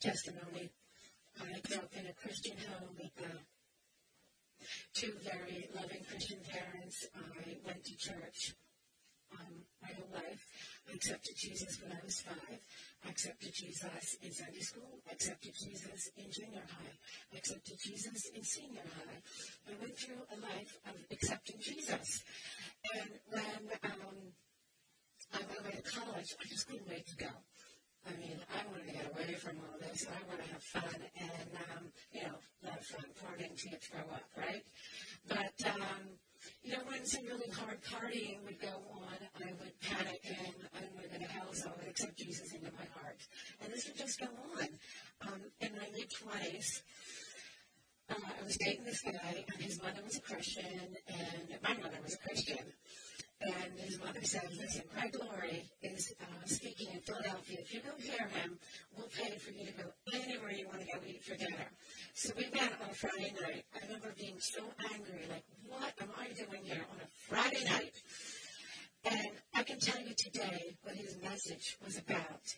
testimony. 0.00 0.70
I 1.40 1.60
grew 1.66 1.78
up 1.78 1.92
in 1.98 2.06
a 2.06 2.12
Christian 2.14 2.56
home 2.56 2.94
with 2.96 3.12
uh, 3.18 3.38
two 4.94 5.12
very 5.24 5.68
loving 5.74 6.04
Christian 6.08 6.38
parents. 6.48 7.06
I 7.14 7.56
went 7.66 7.84
to 7.84 7.96
church 7.96 8.54
um, 9.32 9.66
my 9.82 9.88
whole 9.88 10.12
life. 10.14 10.42
I 10.88 10.94
accepted 10.94 11.34
Jesus 11.36 11.82
when 11.82 11.92
I 11.92 12.00
was 12.04 12.20
five. 12.22 12.60
I 13.04 13.08
accepted 13.10 13.52
Jesus 13.52 14.16
in 14.22 14.32
Sunday 14.32 14.60
school. 14.60 15.02
I 15.08 15.12
accepted 15.12 15.52
Jesus 15.52 16.10
in 16.16 16.30
junior 16.30 16.62
high. 16.62 16.94
I 17.34 17.38
accepted 17.38 17.76
Jesus 17.82 18.30
in 18.34 18.42
senior 18.44 18.86
high. 18.86 19.18
I 19.68 19.72
went 19.80 19.98
through 19.98 20.22
a 20.30 20.38
life 20.40 20.78
of 20.86 20.94
accepting 21.10 21.56
Jesus. 21.60 22.22
And 22.94 23.10
when 23.30 23.62
um, 23.82 24.32
I 25.32 25.38
went 25.48 25.60
away 25.60 25.80
to 25.82 25.82
college, 25.82 26.34
I 26.40 26.44
just 26.48 26.66
couldn't 26.68 26.88
wait 26.88 27.06
to 27.06 27.16
go. 27.16 27.32
I 28.06 28.14
mean, 28.20 28.38
I 28.54 28.62
want 28.70 28.86
to 28.86 28.92
get 28.92 29.10
away 29.10 29.34
from 29.34 29.58
all 29.58 29.78
this. 29.80 30.06
I 30.06 30.28
want 30.28 30.38
to 30.42 30.48
have 30.52 30.62
fun 30.62 31.02
and, 31.18 31.50
um, 31.74 31.84
you 32.12 32.22
know, 32.22 32.38
have 32.70 32.84
fun 32.86 33.04
partying 33.18 33.58
till 33.58 33.72
you 33.72 33.78
throw 33.82 34.06
up, 34.14 34.22
right? 34.36 34.62
But, 35.26 35.58
um, 35.66 36.14
you 36.62 36.72
know, 36.72 36.82
when 36.86 37.04
some 37.04 37.24
really 37.24 37.50
hard 37.50 37.82
partying 37.82 38.44
would 38.44 38.60
go 38.60 38.78
on, 38.94 39.18
I 39.42 39.50
would 39.58 39.74
panic 39.80 40.22
and 40.24 40.54
I 40.74 40.86
would 40.94 41.10
go 41.10 41.18
to 41.18 41.32
hell, 41.32 41.52
so 41.52 41.68
I 41.68 41.78
would 41.78 41.88
accept 41.88 42.16
Jesus 42.16 42.52
into 42.52 42.70
my 42.72 42.86
heart. 42.94 43.18
And 43.60 43.72
this 43.72 43.86
would 43.86 43.96
just 43.96 44.20
go 44.20 44.28
on. 44.54 44.68
Um, 45.26 45.40
in 45.60 45.72
my 45.72 45.88
mid 45.92 46.10
20s, 46.10 46.82
uh, 48.10 48.14
I 48.14 48.44
was 48.44 48.56
dating 48.56 48.84
this 48.84 49.02
guy, 49.02 49.44
and 49.52 49.62
his 49.62 49.82
mother 49.82 50.00
was 50.04 50.16
a 50.16 50.20
Christian, 50.20 50.96
and 51.08 51.58
my 51.62 51.74
mother 51.74 51.98
was 52.04 52.14
a 52.14 52.18
Christian. 52.18 52.72
And 53.40 53.78
his 53.78 53.98
mother 53.98 54.22
said, 54.22 54.48
listen, 54.58 54.82
Greg 54.94 55.14
Laurie 55.20 55.64
is 55.82 56.14
uh, 56.20 56.46
speaking 56.46 56.88
in 56.94 57.00
Philadelphia. 57.00 57.58
If 57.60 57.74
you 57.74 57.80
go 57.80 57.90
hear 57.98 58.26
him, 58.28 58.58
we'll 58.96 59.08
pay 59.08 59.36
for 59.36 59.50
you 59.52 59.66
to 59.66 59.72
go 59.72 59.90
anywhere 60.14 60.52
you 60.52 60.66
want 60.66 60.80
to 60.80 60.86
go 60.86 60.98
eat 61.06 61.22
for 61.22 61.36
dinner. 61.36 61.68
So 62.14 62.32
we 62.36 62.44
went 62.44 62.72
on 62.82 62.94
Friday 62.94 63.34
night. 63.42 63.64
I 63.74 63.86
remember 63.86 64.14
being 64.18 64.38
so 64.40 64.62
angry, 64.90 65.26
like, 65.28 65.44
what 65.68 65.92
am 66.00 66.08
I 66.18 66.28
doing 66.32 66.64
here 66.64 66.84
on 66.90 66.96
a 66.96 67.08
Friday 67.28 67.64
night? 67.64 67.92
And 69.04 69.28
I 69.54 69.62
can 69.62 69.78
tell 69.80 70.00
you 70.00 70.14
today 70.16 70.76
what 70.82 70.96
his 70.96 71.18
message 71.22 71.76
was 71.84 71.98
about. 71.98 72.56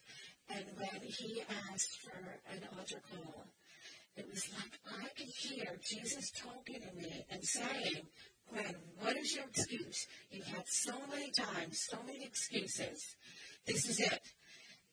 And 0.49 0.65
when 0.77 1.03
he 1.03 1.43
asked 1.73 1.99
for 2.03 2.41
an 2.51 2.63
altar 2.79 3.03
call, 3.11 3.45
it 4.17 4.27
was 4.31 4.49
like 4.55 4.79
I 4.87 5.09
could 5.17 5.29
hear 5.39 5.79
Jesus 5.83 6.31
talking 6.31 6.81
to 6.81 6.97
me 6.97 7.25
and 7.31 7.45
saying, 7.45 8.07
Gwen, 8.51 8.75
what 9.01 9.17
is 9.17 9.35
your 9.35 9.45
excuse? 9.45 10.07
You've 10.31 10.47
had 10.47 10.67
so 10.67 10.95
many 11.11 11.31
times, 11.31 11.87
so 11.91 11.99
many 12.07 12.25
excuses. 12.25 13.17
This 13.67 13.89
is 13.89 14.01
it. 14.01 14.21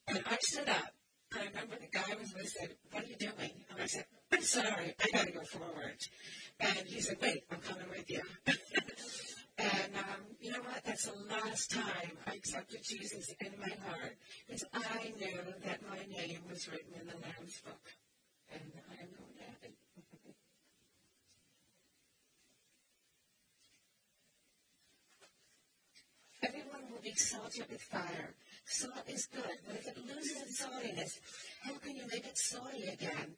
And 0.08 0.22
I 0.26 0.38
stood 0.41 0.70
up. 0.70 0.91
I 1.34 1.46
remember 1.46 1.76
the 1.80 1.88
guy 1.91 2.15
was 2.20 2.34
with 2.34 2.48
said, 2.48 2.70
What 2.91 3.04
are 3.04 3.08
you 3.08 3.15
doing? 3.15 3.52
And 3.70 3.82
I 3.82 3.86
said, 3.86 4.06
I'm 4.32 4.41
sorry, 4.41 4.94
I 5.02 5.18
gotta 5.18 5.32
go 5.32 5.44
forward. 5.44 5.98
And 6.60 6.88
he 6.88 7.00
said, 7.02 7.18
Wait, 7.22 7.44
I'm 7.52 7.60
coming 7.60 7.89
with 7.89 8.10
you. 8.10 8.22
and 9.58 9.96
um, 9.98 10.22
you 10.39 10.52
know 10.52 10.62
what? 10.62 10.84
That's 10.86 11.06
the 11.06 11.18
last 11.30 11.72
time 11.72 12.12
I 12.28 12.36
accepted 12.36 12.84
Jesus 12.84 13.34
in 13.41 13.54
my 13.60 13.74
heart 13.88 14.15
because 14.48 14.65
I 14.74 15.13
knew 15.18 15.41
that 15.65 15.82
my 15.89 16.00
name 16.15 16.41
was 16.50 16.70
written 16.70 16.94
in 17.00 17.08
the 17.08 17.15
Lamb's 17.15 17.62
book. 17.62 17.91
And 18.54 18.62
I 18.91 18.96
going 18.96 19.10
to 19.10 19.85
heaven. 27.06 27.18
Everyone 27.22 27.44
will 27.44 27.52
be 27.52 27.54
salted 27.54 27.72
with 27.72 27.82
fire. 27.82 28.36
Salt 28.65 29.10
is 29.10 29.28
good, 29.28 29.58
but 29.68 29.76
if 29.76 29.88
it 29.88 29.98
loses 29.98 30.41
its 30.41 30.62
saltiness, 30.62 31.20
how 31.63 31.74
can 31.78 31.96
you 31.96 32.04
make 32.12 32.26
it 32.26 32.38
salty 32.38 32.84
again? 32.84 33.36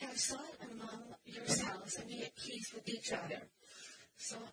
Have 0.00 0.18
salt 0.18 0.56
among 0.70 1.14
yourselves 1.24 1.96
and 1.96 2.08
be 2.08 2.22
at 2.22 2.34
peace 2.36 2.72
with 2.74 2.88
each 2.88 3.12
other. 3.12 3.42
Salt 4.16 4.52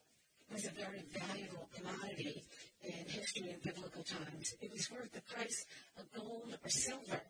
was 0.52 0.66
a 0.66 0.72
very 0.72 1.04
valuable 1.12 1.70
commodity 1.76 2.44
in 2.84 3.06
history 3.08 3.52
and 3.52 3.62
biblical 3.62 4.04
times. 4.04 4.54
It 4.62 4.72
was 4.72 4.90
worth 4.92 5.12
the 5.12 5.22
price 5.22 5.66
of 5.98 6.06
gold 6.14 6.58
or 6.64 6.70
silver. 6.70 7.22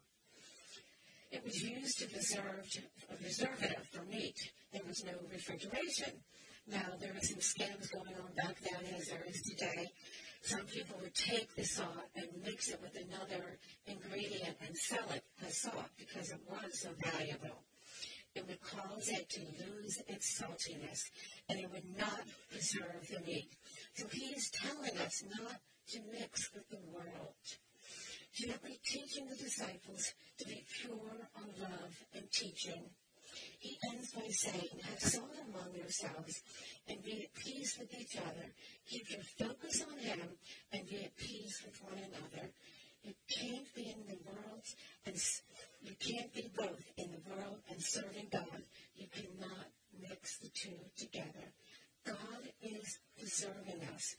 It 1.31 1.43
was 1.45 1.61
used 1.61 1.99
to 1.99 2.07
preserve, 2.07 2.65
a 3.11 3.15
preservative 3.15 3.85
for 3.93 4.03
meat. 4.05 4.35
There 4.73 4.81
was 4.87 5.03
no 5.05 5.13
refrigeration. 5.31 6.23
Now, 6.71 6.93
there 6.99 7.13
were 7.13 7.21
some 7.21 7.39
scams 7.39 7.91
going 7.91 8.15
on 8.15 8.31
back 8.35 8.55
then 8.61 8.93
as 8.95 9.07
there 9.07 9.25
is 9.27 9.41
today. 9.41 9.87
Some 10.43 10.65
people 10.67 10.99
would 11.01 11.15
take 11.15 11.55
the 11.55 11.63
salt 11.63 12.05
and 12.15 12.27
mix 12.43 12.69
it 12.69 12.79
with 12.81 12.95
another 12.95 13.57
ingredient 13.87 14.55
and 14.65 14.77
sell 14.77 15.09
it 15.13 15.23
as 15.45 15.57
salt 15.57 15.89
because 15.97 16.31
it 16.31 16.39
was 16.47 16.79
so 16.79 16.89
valuable. 17.03 17.63
It 18.35 18.47
would 18.47 18.61
cause 18.61 19.09
it 19.09 19.27
to 19.29 19.41
lose 19.41 19.97
its 20.07 20.39
saltiness 20.39 21.09
and 21.49 21.59
it 21.59 21.71
would 21.71 21.97
not 21.97 22.21
preserve 22.51 23.07
the 23.11 23.19
meat. 23.21 23.49
So 23.95 24.05
he 24.11 24.25
is 24.25 24.51
telling 24.51 24.97
us 24.99 25.23
not 25.39 25.59
to 25.93 25.99
mix 26.11 26.53
with 26.53 26.69
the 26.69 26.79
world 26.93 27.33
gently 28.33 28.79
teaching 28.85 29.27
the 29.27 29.35
disciples 29.35 30.13
to 30.37 30.45
be 30.45 30.63
pure 30.79 31.29
on 31.35 31.49
love 31.59 31.93
and 32.13 32.31
teaching. 32.31 32.83
He 33.59 33.77
ends 33.91 34.11
by 34.13 34.27
saying, 34.29 34.79
Have 34.83 34.99
salt 34.99 35.35
among 35.47 35.75
yourselves 35.75 36.41
and 36.87 37.03
be 37.03 37.23
at 37.23 37.33
peace 37.35 37.77
with 37.79 37.93
each 37.93 38.17
other. 38.17 38.53
Keep 38.89 39.09
your 39.11 39.23
focus 39.37 39.83
on 39.89 39.97
Him 39.99 40.21
and 40.71 40.87
be 40.87 41.03
at 41.03 41.15
peace 41.17 41.61
with 41.65 41.83
one 41.83 41.97
another. 41.97 42.51
You 43.03 43.13
can't 43.29 43.73
be 43.75 43.89
in 43.89 44.05
the 44.07 44.19
world 44.25 44.63
and 45.05 45.15
you 45.81 45.95
can't 45.99 46.33
be 46.33 46.49
both 46.55 46.83
in 46.97 47.11
the 47.11 47.29
world 47.29 47.59
and 47.69 47.81
serving 47.81 48.27
God. 48.31 48.61
You 48.95 49.07
cannot 49.07 49.67
mix 50.01 50.37
the 50.37 50.49
two 50.49 50.77
together. 50.97 51.53
God 52.05 52.43
is 52.61 52.99
preserving 53.17 53.81
us 53.93 54.15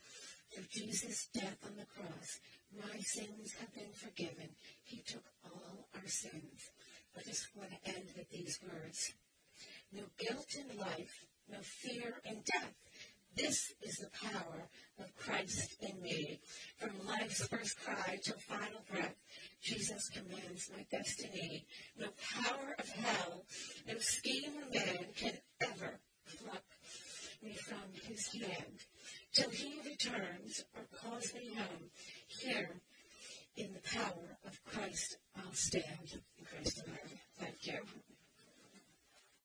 through 0.53 0.65
Jesus' 0.71 1.29
death 1.33 1.59
on 1.65 1.77
the 1.77 1.87
cross. 1.87 2.41
My 2.77 2.99
sins 3.01 3.53
have 3.61 3.73
been 3.75 3.93
forgiven. 3.93 4.51
He 4.85 5.03
took 5.07 5.25
all 5.45 5.89
our 5.95 6.07
sins. 6.07 6.71
I 7.17 7.23
just 7.27 7.49
want 7.57 7.71
to 7.71 7.89
end 7.89 8.09
with 8.17 8.31
these 8.31 8.59
words. 8.63 9.13
No 9.93 10.03
guilt 10.19 10.47
in 10.57 10.79
life, 10.79 11.27
no 11.49 11.59
fear 11.63 12.15
in 12.25 12.43
death. 12.53 12.75
This 13.37 13.73
is 13.83 13.97
the 13.97 14.29
power 14.29 14.69
of 14.99 15.17
Christ 15.17 15.77
in 15.81 16.01
me. 16.03 16.41
From 16.79 17.07
life's 17.07 17.30
first 17.49 17.79
cry 17.81 18.19
to 18.25 18.33
final 18.33 18.83
breath, 18.91 19.15
Jesus 19.63 20.09
commands 20.09 20.71
my 20.77 20.85
destiny. 20.91 21.67